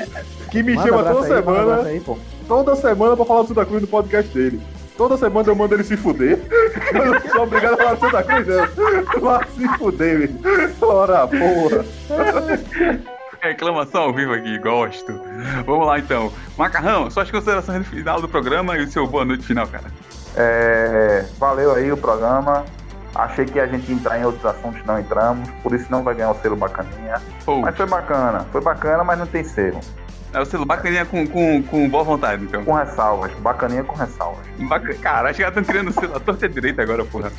[0.50, 2.02] que me manda chama toda aí, semana, aí,
[2.48, 4.62] toda semana pra falar do Santa Cruz no podcast dele.
[5.02, 6.38] Toda semana eu mando ele se fuder.
[6.94, 9.20] Eu não sou obrigado a falar do Santa Cruz, não.
[9.20, 10.76] Vai se fuder, velho.
[10.80, 11.86] Ora, porra.
[13.42, 15.20] Reclamação ao vivo aqui, gosto.
[15.66, 16.32] Vamos lá então.
[16.56, 19.86] Macarrão, suas considerações no final do programa e o seu boa noite final, cara.
[20.36, 22.64] É, valeu aí o programa.
[23.16, 25.50] Achei que a gente ia entrar em outros assuntos, não entramos.
[25.64, 27.20] Por isso não vai ganhar o selo bacaninha.
[27.44, 28.46] Pô, Mas foi bacana.
[28.52, 29.80] Foi bacana, mas não tem selo.
[30.34, 32.64] É o selo bacaninha com, com, com boa vontade, então.
[32.64, 33.32] Com ressalvas.
[33.40, 34.46] Bacaninha com ressalvas.
[34.68, 34.94] Baca...
[34.96, 37.32] Cara, acho que já estão criando o selo à torta e direita agora, porra.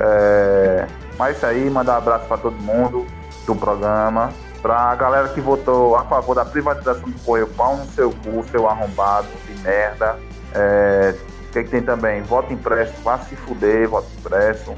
[0.00, 0.86] É,
[1.18, 3.06] mas isso aí, mandar um abraço pra todo mundo
[3.46, 4.30] do programa.
[4.60, 8.68] Pra galera que votou a favor da privatização do Correio, pau no seu cu, seu
[8.68, 10.18] arrombado de merda.
[10.52, 11.14] É,
[11.48, 12.22] o que, que tem também?
[12.22, 14.72] Voto impresso, vá se fuder, voto impresso.
[14.72, 14.76] O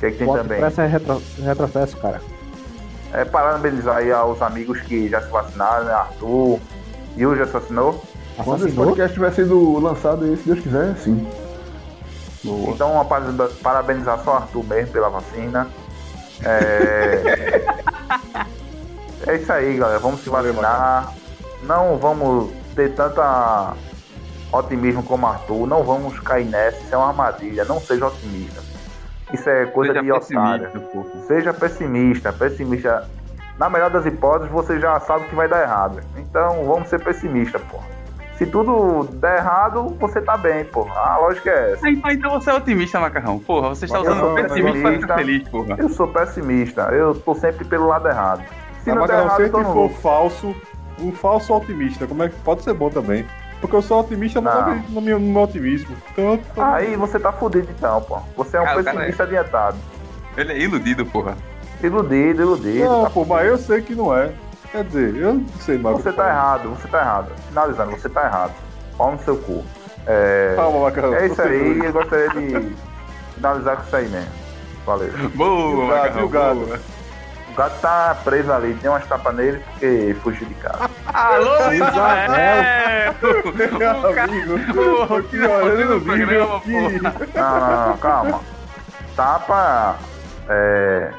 [0.00, 0.58] que, que tem Voto também?
[0.58, 2.20] impresso é retro- retrocesso, cara.
[3.12, 5.92] É, parabenizar aí aos amigos que já se vacinaram, né?
[5.92, 6.60] Arthur.
[7.16, 8.04] E o já se vacinou?
[8.44, 11.26] Quando esse podcast tiver sido lançado aí, se Deus quiser, sim.
[12.44, 15.66] Então, uma parabeniza- parabenização ao Arthur mesmo pela vacina.
[16.42, 17.64] É...
[19.26, 19.98] é isso aí, galera.
[19.98, 21.12] Vamos se vacinar.
[21.64, 23.74] Não vamos ter tanta
[24.52, 25.66] otimismo como Arthur.
[25.66, 26.78] Não vamos cair nessa.
[26.78, 27.64] Isso é uma armadilha.
[27.64, 28.62] Não seja otimista.
[29.32, 30.70] Isso é coisa Seja de otário.
[30.70, 31.26] pessimista.
[31.26, 32.32] Seja pessimista.
[32.32, 33.08] Pessimista.
[33.58, 36.00] Na melhor das hipóteses, você já sabe que vai dar errado.
[36.16, 37.84] Então, vamos ser pessimistas, porra.
[38.36, 40.94] Se tudo der errado, você tá bem, porra.
[40.98, 41.86] A lógica é essa.
[41.86, 43.38] Ah, então, então você é otimista, Macarrão.
[43.38, 45.14] Porra, você está usando o pessimista pra ficar pessimista.
[45.16, 45.76] feliz, porra.
[45.78, 48.42] Eu sou pessimista, eu tô sempre pelo lado errado.
[48.82, 50.56] Se A não der Macarrão, errado, se eu tô ele no for falso,
[51.02, 53.26] um falso otimista, como é que pode ser bom também?
[53.60, 54.60] Porque eu sou otimista, mas Não.
[54.62, 55.94] acredito no meu, no meu otimismo.
[56.12, 58.18] Então, tô- Aí você tá fudido então, pô.
[58.36, 59.76] Você é um Cara, o cara pessimista adiantado.
[60.36, 61.36] Ele é iludido, porra.
[61.82, 62.84] Iludido, iludido.
[62.84, 64.32] não, tá pô, mas eu sei que não é.
[64.72, 65.96] Quer dizer, eu não sei mais.
[65.96, 66.28] Você tá falar.
[66.30, 67.32] errado, você tá errado.
[67.48, 68.52] Finalizando, você tá errado.
[68.96, 69.64] Pau no seu cu.
[70.06, 71.14] É, Calma, Macarrão.
[71.14, 71.84] é isso aí, doido.
[71.84, 72.76] eu gostaria de
[73.34, 74.30] finalizar com isso aí mesmo.
[74.86, 75.12] Valeu.
[75.34, 76.24] Boa, Macarrão.
[76.24, 76.80] e
[77.50, 80.90] o gato tá preso ali, tem umas tapas nele porque fugiu de casa.
[81.12, 83.14] Alô, Isabel!
[83.78, 87.02] Meu amigo, queria olhar no vídeo.
[87.34, 88.40] Não, não, não, calma.
[89.16, 89.96] Tapa.
[90.48, 91.10] É.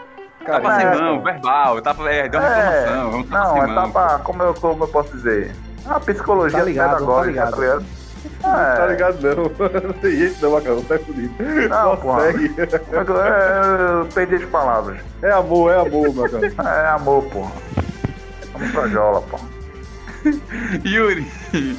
[0.46, 3.76] Tapa Cara, sem é, mão, verbal, tapa, é, deu uma reclamação, vamos tapa não, é
[3.76, 5.56] tapa, como eu, como eu posso dizer?
[5.86, 7.82] É uma psicologia Tá ligado, pedagógica, tá tá
[8.42, 8.78] ligado?
[8.78, 9.44] Tá É, ligado, não.
[9.88, 11.34] Não tem jeito não, Macarrão, tá fudido.
[11.70, 12.22] Não, porra.
[12.28, 14.98] é eu- é, eu perdi as palavras.
[15.22, 16.42] É amor, é amor, Macarrão.
[16.82, 17.52] É amor, porra.
[18.54, 19.44] Vamos pra jola, porra.
[20.86, 21.26] Yuri,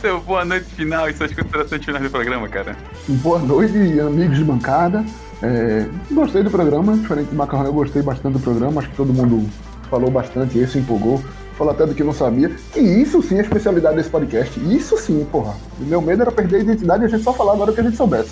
[0.00, 2.74] seu boa noite final e suas considerações finais do programa, cara.
[3.08, 5.04] Boa noite, amigos de bancada.
[5.42, 8.80] É, gostei do programa, diferente do Macarrão, eu gostei bastante do programa.
[8.80, 9.48] Acho que todo mundo
[9.90, 11.22] falou bastante, esse empolgou.
[11.56, 12.50] Falou até do que não sabia.
[12.72, 14.58] Que isso sim é a especialidade desse podcast.
[14.74, 15.54] Isso sim, porra.
[15.80, 17.80] O meu medo era perder a identidade e a gente só falar agora o que
[17.80, 18.30] a gente soubesse.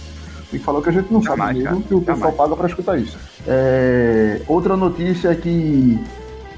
[0.50, 1.88] Tem que falar o que a gente não Jamais, sabe mesmo, cara.
[1.88, 2.36] que o pessoal Jamais.
[2.36, 3.16] paga pra escutar isso.
[3.46, 5.98] É, outra notícia é que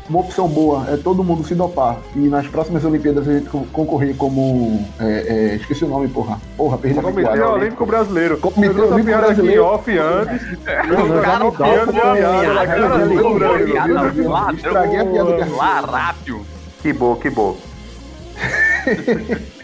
[0.09, 3.65] uma opção boa é todo mundo se dopar e nas próximas Olimpíadas a gente co-
[3.73, 4.85] concorrer como.
[4.99, 5.05] é,
[5.53, 6.39] é, esqueci o nome, porra.
[6.57, 7.49] Porra, perdi a Comitê memória.
[7.51, 8.37] Olímpico Brasileiro.
[8.39, 9.65] Comitê Olímpico piada aqui Brasileiro.
[9.65, 10.43] off antes.
[10.89, 13.65] Eu já me copiando dá, minha piada na piada, cara piada, do Bruno.
[13.65, 14.31] Piada viu?
[14.31, 14.57] ladrão.
[14.57, 15.57] Estraguei a piada do.
[15.57, 16.47] Larápio.
[16.85, 17.57] Que boa, que boa.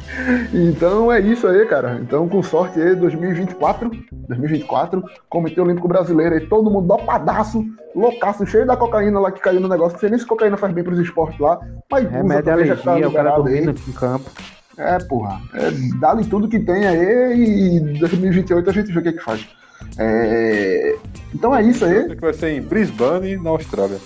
[0.52, 1.98] Então é isso aí, cara.
[2.02, 7.64] Então, com sorte aí, 2024, 2024, Comitê Olímpico Brasileiro aí, todo mundo dopadaço,
[7.94, 9.92] loucaço, cheio da cocaína lá que caiu no negócio.
[9.92, 11.60] Não sei nem se cocaína faz bem pros esportes lá,
[11.90, 14.30] mas usa Remédio também, já tá alergia, o cara dormindo em campo.
[14.76, 15.40] É, porra.
[15.54, 19.46] É, dá-lhe tudo que tem aí e 2028 a gente vê o que que faz.
[19.98, 20.96] É,
[21.34, 22.08] Então é isso aí.
[22.08, 23.98] Que vai ser em Brisbane, na Austrália.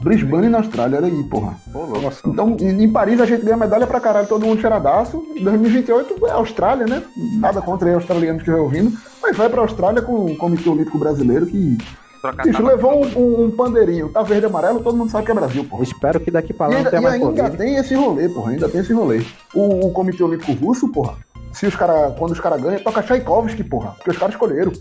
[0.00, 1.54] Brisbane na Austrália, olha aí, porra.
[2.02, 2.20] Nossa.
[2.28, 5.24] Então, em Paris a gente ganha medalha pra caralho, todo mundo cheiradaço.
[5.36, 7.02] Em 2028 é Austrália, né?
[7.40, 8.96] Nada contra aí australianos que estiver ouvindo.
[9.20, 11.76] Mas vai pra Austrália com o Comitê Olímpico Brasileiro que.
[12.44, 15.34] Bicho, levou um, um- um pandeirinho, tá verde e amarelo, todo mundo sabe que é
[15.34, 15.84] Brasil, porra.
[15.84, 17.56] Espero que daqui pra E lá não ainda, tenha e mais ainda Covid.
[17.56, 19.22] tem esse rolê, porra, ainda tem esse rolê.
[19.54, 21.14] O, o Comitê Olímpico Russo, porra,
[21.52, 24.72] se os cara, quando os caras ganham, toca Tchaikovsky, porra, porque os caras escolheram.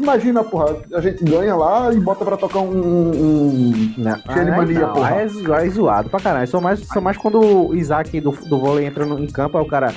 [0.00, 2.70] Imagina, porra, a gente ganha lá e bota pra tocar um.
[2.70, 5.08] um- Não, Cheio de aí mania, não, porra.
[5.10, 6.46] aí é, zo- é zoado pra caralho.
[6.46, 9.64] Só mais, só mais quando o Isaac do, do vôlei entra no, em campo, aí
[9.64, 9.92] o cara.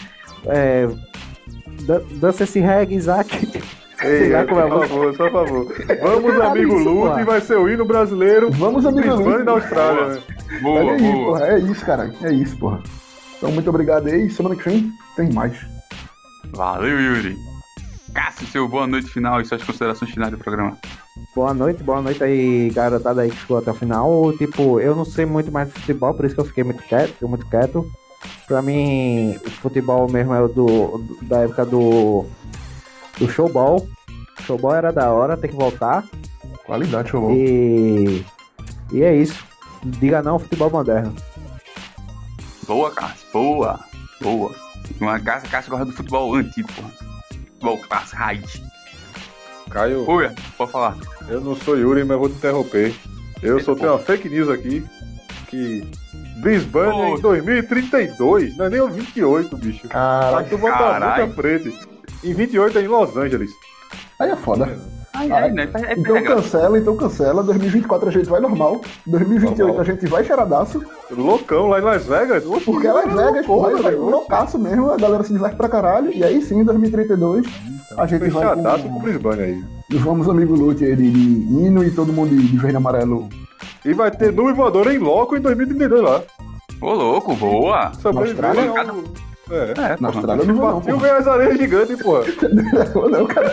[0.48, 0.88] É,
[1.84, 3.62] dan- dança esse reggae, Isaac.
[4.04, 5.74] Ei, é por o- favor, só por favor.
[6.02, 7.26] Vamos, amigo isso, Lute, pô.
[7.26, 8.50] vai ser o hino brasileiro.
[8.52, 9.44] Vamos, amigo Brisbane, Lute.
[9.46, 10.20] na Austrália, né?
[10.64, 11.26] Boa, Olha aí, boa.
[11.38, 12.12] porra, é isso, cara.
[12.24, 12.80] É isso, porra.
[13.38, 14.28] Então, muito obrigado aí.
[14.32, 15.54] Semana que vem tem mais.
[16.54, 17.36] Valeu, Yuri.
[18.14, 20.78] Cássio, seu boa noite final e suas considerações finais do programa.
[21.36, 24.34] Boa noite, boa noite aí, garotada aí que chegou até o final.
[24.38, 27.14] Tipo, eu não sei muito mais de futebol, por isso que eu fiquei muito quieto,
[27.14, 27.90] fiquei muito quieto.
[28.48, 32.26] Pra mim, o futebol mesmo é o do, da época do,
[33.18, 33.88] do showball.
[34.42, 36.04] Showball era da hora, tem que voltar.
[36.66, 37.32] Qualidade, show.
[37.32, 38.26] E,
[38.92, 39.44] e é isso.
[39.84, 41.16] Diga não ao futebol moderno.
[42.68, 43.28] Boa, Cássio.
[43.34, 43.80] Boa.
[44.22, 44.54] Boa.
[45.00, 47.11] Uma Cássio, Cássio gosta do futebol antigo, porra.
[47.62, 48.62] Futebol clássico, raiz.
[49.70, 50.98] Caio, Oi, pode falar.
[51.30, 52.94] eu não sou Yuri, mas vou te interromper.
[53.42, 54.84] Eu soltei uma fake news aqui
[55.48, 55.88] que
[56.38, 57.18] Brisbane é Ô.
[57.18, 59.88] em 2032, não é nem o 28, bicho.
[59.88, 60.48] Caralho.
[61.16, 61.80] tá à frente.
[62.24, 63.52] Em 28 é em Los Angeles.
[64.20, 64.80] Aí é foda.
[65.22, 65.70] Ai, ai, né?
[65.88, 66.38] É Então legal.
[66.38, 67.44] cancela, então cancela.
[67.44, 68.82] 2024 a gente vai normal.
[69.06, 69.82] 2028 Normal.
[69.82, 70.84] a gente vai cheiradaço.
[71.12, 72.44] Loucão lá em Las Vegas.
[72.66, 74.10] Porque é Vegas, porra, velho.
[74.10, 74.92] Loucaço mesmo.
[74.92, 76.12] A galera se diverte pra caralho.
[76.12, 77.46] E aí sim, 2032,
[77.98, 79.00] a gente vai com com...
[79.00, 79.64] Brisbane aí.
[80.00, 83.30] Vamos, amigo Lute, aí de, de hino e todo mundo de, de verde e amarelo.
[83.86, 86.22] E vai ter nuvem voadora em loco em 2032 lá.
[86.82, 87.92] Ô, louco, boa.
[87.94, 88.74] Sobreviveu
[89.52, 89.72] É.
[89.72, 90.08] É, Na porra.
[90.08, 91.08] Austrália eu não não, Bateu porra.
[91.08, 92.24] ganhar as areias gigantes, porra.
[92.96, 93.50] Não, não, cara.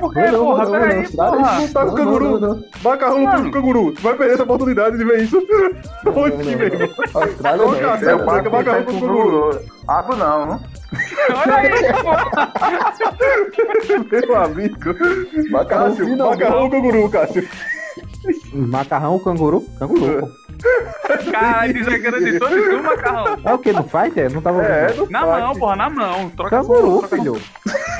[0.00, 0.64] Por quê, Não, não, porra?
[0.64, 1.58] não, Peraí, não, porra.
[1.60, 2.40] Não tá com não, canguru.
[2.40, 2.64] não, não.
[2.82, 3.44] Macarrão no Mano.
[3.44, 3.92] do canguru.
[3.92, 5.36] Tu vai perder essa oportunidade de ver isso.
[6.06, 7.22] Onde Não, que não, não.
[7.22, 9.60] Austrália Ô, não, eu pago macarrão com canguru.
[9.88, 10.60] Abro não, não.
[11.36, 11.70] Olha aí,
[12.02, 12.52] porra.
[14.10, 14.76] Meu amigo.
[15.50, 17.48] Macarrão macarrão no canguru, Cássio.
[18.52, 19.64] Macarrão, canguru?
[19.78, 20.20] Canguru.
[20.20, 20.28] pô.
[21.30, 23.36] Caralho, isso é grande todo isso, macarrão.
[23.44, 23.72] É o que?
[23.72, 24.32] No fighter?
[24.32, 24.72] Não tava ouvindo.
[24.74, 25.42] É, no Na parque.
[25.42, 26.30] mão, porra, na mão.
[26.30, 27.40] Troca Canguru, troca- filho.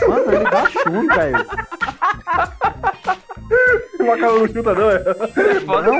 [0.08, 1.46] Mano, ele dá chute, velho.
[4.00, 5.00] O macarrão não chuta, não, é?
[5.64, 5.90] Foda.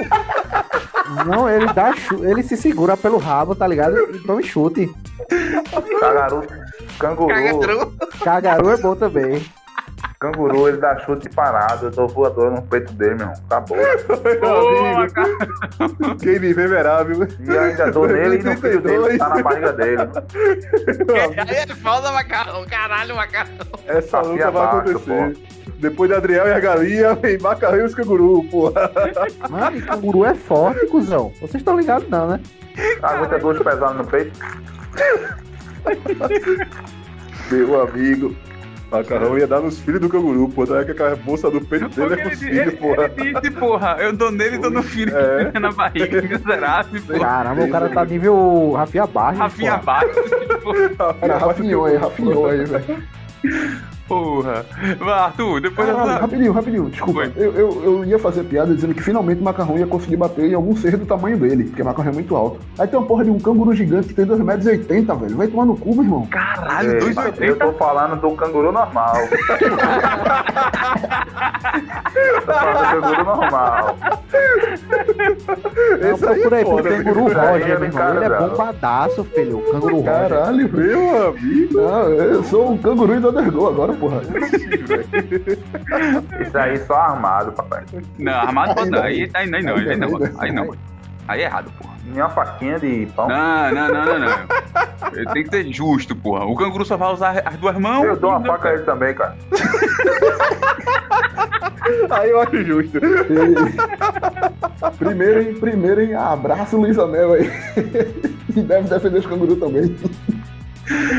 [1.26, 2.24] Não, ele dá chute.
[2.24, 3.96] Ele se segura pelo rabo, tá ligado?
[4.14, 4.90] E toma chute.
[6.00, 6.46] Cagaru,
[6.98, 7.92] canguru, Cagaru.
[8.24, 9.42] Cagaru é bom também.
[10.24, 11.86] Canguru, ele dá chute parado.
[11.86, 13.42] Eu tô voador no peito dele, meu irmão.
[13.48, 13.78] Acabou.
[14.22, 15.14] Meu Boa, amigo.
[15.14, 16.16] cara.
[16.20, 17.26] Quem me vê verá, viu?
[17.40, 20.02] E ainda dou nele e no filho dele, que tá na barriga dele.
[21.48, 22.66] Aí é foda, macarrão.
[22.66, 23.50] Caralho, macarrão.
[23.86, 25.38] Essa Tá luta vai abaixo, acontecer.
[25.78, 28.90] Depois de Adriel e a galinha, vem macarrão e os canguru, porra.
[29.48, 31.32] Mano, canguru é forte, cuzão.
[31.40, 32.40] Vocês estão ligados não, né?
[33.02, 34.38] Aguenta duas pesadas no peito.
[37.50, 38.36] Meu amigo.
[38.91, 40.66] Macarrão ia dar nos filhos do canguru, pô.
[40.66, 43.11] Tá que aquela bolsa do peito dele é Porque com os ele, filhos, porra.
[43.16, 45.53] ele disse, porra, eu dou nele e dou no filho É.
[45.61, 47.18] na barriga, miserável, porra.
[47.20, 49.38] Caramba, o cara tá nível Rafinha Barros.
[49.38, 50.09] Rafinha abaixo,
[50.62, 51.16] porra.
[51.22, 53.03] Era Rafinhou aí, Rafinhou aí, velho.
[54.11, 54.66] Porra.
[54.98, 56.20] Vai, Arthur, depois Caralho, dessa...
[56.20, 57.30] rapidinho, rapidinho, desculpa.
[57.36, 60.54] Eu, eu, eu ia fazer piada dizendo que finalmente o macarrão ia conseguir bater em
[60.54, 62.58] algum ser do tamanho dele, porque o macarrão é muito alto.
[62.76, 65.36] Aí tem uma porra de um canguru gigante que tem 2,80 metros, e 80, velho.
[65.36, 66.26] Vai tomar no cu, meu irmão.
[66.26, 67.54] Caralho, Ei, eu 2,80.
[67.62, 69.14] tô falando do canguru normal.
[72.44, 73.96] tô falando do canguru normal.
[76.00, 78.16] Não, Esse aí procura aí é foda, canguru é Roger, meu irmão.
[78.16, 79.58] Ele é bombadaço, filho.
[79.58, 80.12] O canguru Roger.
[80.12, 80.72] Caralho.
[80.72, 81.80] Meu amigo.
[81.80, 84.22] Não, eu sou um canguru do Undergo agora, porra.
[86.42, 87.84] Isso aí só armado, papai.
[88.18, 89.03] Não, armado pode não.
[89.03, 90.09] Aí, aí, aí não, aí não.
[90.38, 90.74] Aí não.
[91.28, 91.94] Aí é errado, porra.
[92.05, 93.28] Minha faquinha de pão.
[93.28, 94.28] Não, não, não, não, não.
[95.32, 96.44] Tem que ser justo, porra.
[96.44, 98.05] O canguru só vai usar as duas mãos.
[98.05, 99.36] Eu dou uma faca a ele também, cara.
[102.11, 102.98] Aí eu acho justo.
[102.98, 107.51] E- primeiro, hein, primeiro, hein, abraço Luiz Anel aí.
[108.51, 109.94] E deve defender os cangurus também.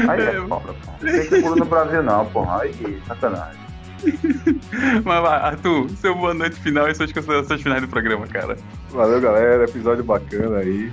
[0.07, 0.91] Aí é foda, pô.
[1.01, 2.61] Não tem canguru no Brasil não, porra.
[2.61, 3.61] Aí, sacanagem.
[5.05, 8.57] Mas vai, Arthur, seu boa noite final e suas considerações finais do programa, cara.
[8.89, 9.63] Valeu, galera.
[9.65, 10.91] Episódio bacana aí.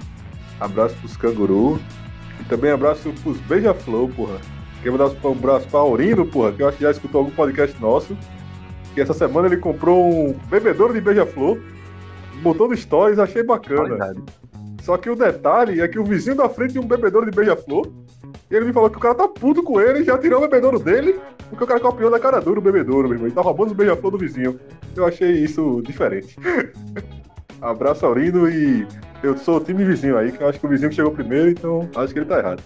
[0.61, 1.81] Abraço pros canguru.
[2.41, 4.39] E também abraço pros beija-flor, porra.
[4.83, 7.81] Quero mandar um abraço pra Aurino, porra, que eu acho que já escutou algum podcast
[7.81, 8.17] nosso.
[8.95, 11.59] Que essa semana ele comprou um bebedouro de beija-flor.
[12.43, 13.81] Botou no stories, achei bacana.
[13.81, 14.23] Qualidade.
[14.83, 17.91] Só que o detalhe é que o vizinho da frente tinha um bebedouro de beija-flor.
[18.51, 20.79] E ele me falou que o cara tá puto com ele já tirou o bebedouro
[20.79, 21.21] dele,
[21.51, 23.27] porque o cara copiou da cara dura o bebedouro, meu irmão.
[23.27, 24.59] Ele tá roubando os beija-flor do vizinho.
[24.97, 26.37] Eu achei isso diferente.
[27.61, 28.87] Abraço, Aurino, e
[29.23, 31.89] eu sou o time vizinho aí, que eu acho que o vizinho chegou primeiro, então
[31.97, 32.63] acho que ele tá errado.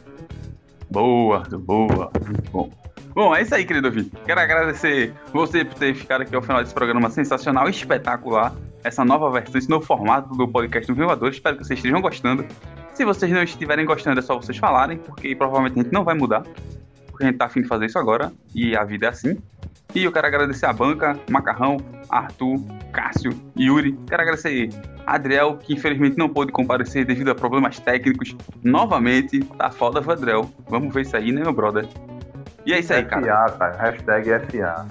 [0.91, 2.11] Boa, boa.
[2.27, 2.71] Muito bom.
[3.15, 4.11] Bom, é isso aí, querido ouvinte.
[4.25, 8.55] Quero agradecer você por ter ficado aqui ao final desse programa sensacional, espetacular.
[8.85, 11.31] Essa nova versão, esse novo formato do podcast do Vivador.
[11.31, 12.45] Espero que vocês estejam gostando.
[13.03, 16.15] Se vocês não estiverem gostando, é só vocês falarem, porque provavelmente a gente não vai
[16.15, 16.45] mudar.
[17.09, 19.37] Porque a gente tá afim de fazer isso agora, e a vida é assim.
[19.93, 21.79] E eu quero agradecer a banca, Macarrão,
[22.09, 22.61] Arthur,
[22.93, 23.99] Cássio, Yuri.
[24.07, 24.69] Quero agradecer
[25.05, 28.37] a Adriel, que infelizmente não pôde comparecer devido a problemas técnicos.
[28.63, 30.49] Novamente, tá foda, Adriel.
[30.69, 31.89] Vamos ver isso aí, né, meu brother?
[32.65, 33.49] E é isso aí, cara.
[33.49, 33.77] FA, cara.
[33.79, 34.87] Hashtag FA.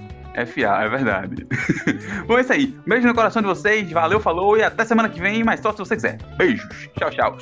[0.46, 1.48] FA, é verdade.
[2.28, 2.78] Bom, é isso aí.
[2.86, 3.90] Beijo no coração de vocês.
[3.90, 6.18] Valeu, falou e até semana que vem, mas só se você quiser.
[6.36, 6.90] Beijos.
[6.98, 7.38] Tchau, tchau.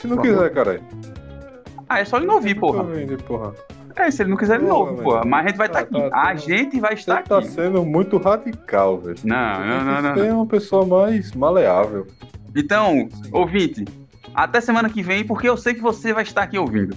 [0.00, 0.80] Se não quiser, cara.
[1.88, 2.84] Ah, é só ele não ouvir, porra.
[3.26, 3.52] porra.
[3.96, 5.24] É, se ele não quiser, ele não ouve, porra.
[5.24, 6.10] Mas a gente vai estar Tá, aqui.
[6.10, 6.34] tá, A tá.
[6.36, 7.48] gente vai Você estar tá aqui.
[7.48, 9.16] sendo muito radical, velho.
[9.24, 10.14] Não, não, não, não.
[10.14, 12.06] Você é uma pessoa mais maleável.
[12.56, 13.84] Então, ouvinte,
[14.34, 16.96] até semana que vem, porque eu sei que você vai estar aqui ouvindo.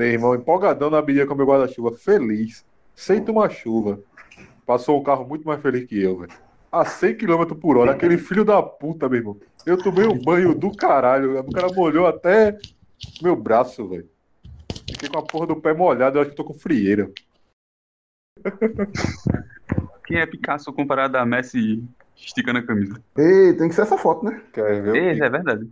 [0.00, 4.00] Meu irmão, empolgadão na bilha com meu guarda-chuva, feliz, sem tomar chuva.
[4.64, 6.32] Passou um carro muito mais feliz que eu, velho.
[6.72, 9.36] A 100 km por hora, aquele filho da puta, meu irmão.
[9.66, 11.38] Eu tomei um banho do caralho.
[11.40, 12.56] O cara molhou até
[13.20, 14.08] meu braço, velho.
[14.90, 17.10] Fiquei com a porra do pé molhado, eu acho que tô com frieira.
[20.06, 21.84] Quem é Picasso comparado a Messi
[22.16, 22.98] esticando a camisa?
[23.18, 24.40] Ei, tem que ser essa foto, né?
[24.50, 24.92] Quer ver?
[24.92, 25.70] o É, Pi- é verdade.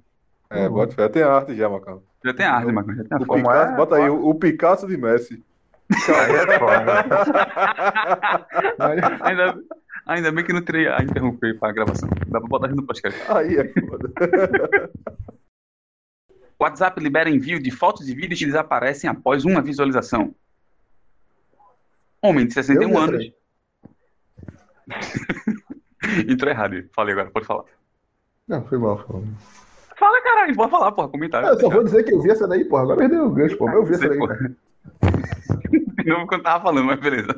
[0.51, 1.09] É, bota fé.
[1.09, 2.03] Tem arte já, Macau.
[2.25, 2.97] Já tem arte, Marcos.
[2.97, 3.39] Já tem a O foto.
[3.39, 3.77] Picasso, é?
[3.77, 5.45] bota aí, o, o Picasso de Messi.
[5.91, 6.85] Aí é foda.
[9.25, 9.59] Ainda,
[10.07, 12.09] ainda bem que não teria a interromper para a gravação.
[12.27, 13.21] Dá pra botar no podcast.
[13.31, 14.13] Aí é foda.
[16.59, 20.35] WhatsApp libera envio de fotos e vídeos que desaparecem após uma visualização.
[22.21, 23.33] Homem de 61 Eu anos.
[26.29, 26.89] Entrou errado.
[26.93, 27.65] Falei agora, pode falar.
[28.47, 29.25] Não, foi mal, foi mal.
[30.19, 31.49] Fala, caralho, pode falar, porra, comentário.
[31.49, 32.83] Eu só vou dizer que eu vi essa daí, porra.
[32.83, 33.75] Agora perdeu o gancho, porra.
[33.75, 34.53] Eu vi essa daí, cara.
[36.03, 37.35] De novo quando tava falando, mas beleza.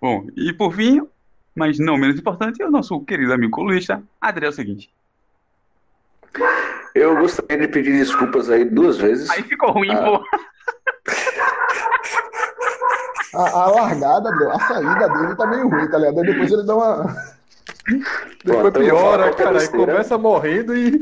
[0.00, 1.06] Bom, e por fim,
[1.54, 4.90] mas não menos importante, o nosso querido amigo colunista, Adriel é o seguinte.
[6.94, 9.28] Eu gostaria de pedir desculpas aí duas vezes.
[9.30, 10.02] Aí ficou ruim, Ah.
[10.02, 10.24] pô.
[13.32, 16.20] A, a largada, a saída dele tá meio ruim, tá ligado?
[16.20, 17.14] Aí depois ele dá uma.
[18.44, 19.68] Depois piora, cara.
[19.68, 20.98] Começa morrendo e.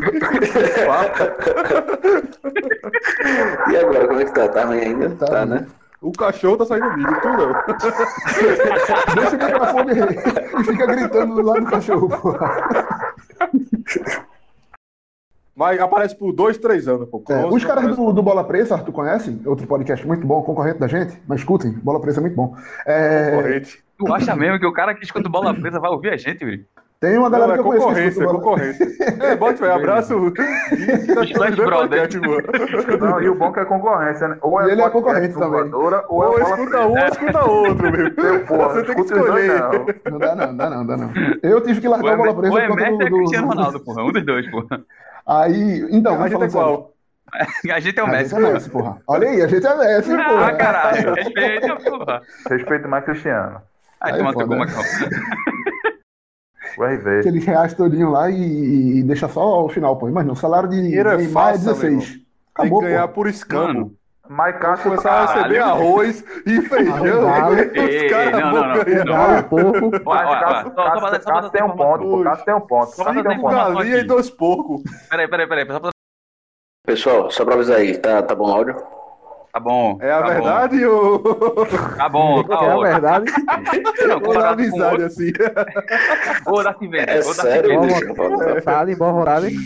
[3.70, 4.49] E agora, como é que tá?
[4.49, 5.11] Tá ruim ainda?
[5.11, 5.66] Tá, Tá, né?
[6.01, 7.53] O cachorro tá saindo vídeo, tu não.
[9.16, 9.93] Deixa o microfone
[10.61, 12.68] e fica gritando do lado do cachorro, porra.
[15.57, 17.20] Mas aparece por dois, três anos, pô.
[17.29, 19.41] É, os caras do, do Bola Presa, Arthur conhece?
[19.45, 21.20] Outro podcast muito bom, concorrente da gente.
[21.26, 22.55] Mas escutem, Bola Presa é muito bom.
[22.87, 23.83] É, Concorrente.
[23.99, 26.64] Tu acha mesmo que o cara que escuta bola presa vai ouvir a gente, Yuri?
[27.01, 28.88] tem uma Não, galera é que eu conheço que concorrência, é escuta Bola concorrência.
[29.28, 30.32] É, bota fé, abraço.
[31.24, 32.14] Splash Brothers.
[33.01, 34.36] Não, e o bom é que é concorrência, né?
[34.40, 35.72] Ou E ele é concorrente também.
[35.74, 36.86] Ou é Ou escuta presa.
[36.86, 38.46] um ou escuta outro, meu.
[38.46, 39.61] Porra, Você tem que escolher.
[39.61, 39.86] não.
[40.12, 41.12] Não dá não, dá não, dá não.
[41.42, 43.46] Eu tive que largar é, a Bola Presa é Messi ou é do- do- Cristiano
[43.49, 44.03] Ronaldo, porra.
[44.05, 44.80] Um dos dois, porra.
[45.26, 46.92] Aí, então, A mas gente é falando qual?
[47.72, 48.96] A gente é o A Messi, é Messi, porra.
[49.07, 50.53] Olha aí, a gente é Messi, Ah, porra.
[50.57, 51.14] caralho.
[51.14, 52.22] Respeita, porra.
[52.49, 53.61] Respeito mais Cristiano.
[54.01, 54.72] Aí, Aí toma é teu foda, goma, né?
[54.72, 54.88] calma.
[56.78, 57.20] O RV.
[57.20, 60.09] Aqueles reais todinho lá e, e deixa só o final, pô.
[60.09, 62.09] Imagina, o salário de é Neymar é fácil, 16.
[62.12, 63.14] Tem Acabou, que ganhar pô.
[63.14, 63.94] por escambo.
[64.28, 66.96] Mas Cássio começar a receber arroz e feijão.
[67.01, 69.49] Os caras não, vão ganhar.
[69.49, 69.90] porco.
[71.24, 72.22] Cássio, tem um ponto.
[72.24, 72.96] Cássio tem um ponto.
[72.96, 73.55] Cássio tem um ponto.
[73.55, 74.82] galinha e dois porcos.
[75.09, 75.66] Peraí, peraí, peraí.
[76.86, 78.76] Pessoal, só pra avisar aí, tá, tá bom o áudio?
[79.59, 79.98] Tá bom.
[80.00, 81.18] É a tá verdade ou.
[81.18, 81.64] Bom,
[81.96, 83.32] tá bom, tá É a verdade.
[84.06, 85.32] Não, Ou com amizade outro- assim?
[86.46, 87.11] Ou da Civete.
[87.11, 87.80] É ou da sério.
[88.62, 89.56] Sabe, boa vontade.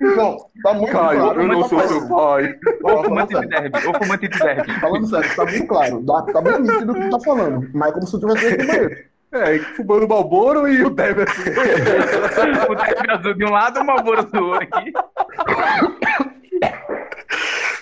[0.00, 1.40] Não, tá muito Caio, claro.
[1.40, 2.54] eu não sou tá seu pai.
[2.82, 3.48] Ou falando fumante de sério.
[3.48, 3.86] derby.
[3.86, 4.80] Ou fumante de derby.
[4.80, 6.04] Falando sério, tá bem claro.
[6.04, 7.70] Tá, bem nítido o que tu tá falando.
[7.72, 8.96] Mas é como se tu tivesse do banheiro.
[9.32, 11.48] É, fumando Malboro e o Deve assim.
[12.68, 14.92] o derby azul de um lado, uma bolsa do outro aqui.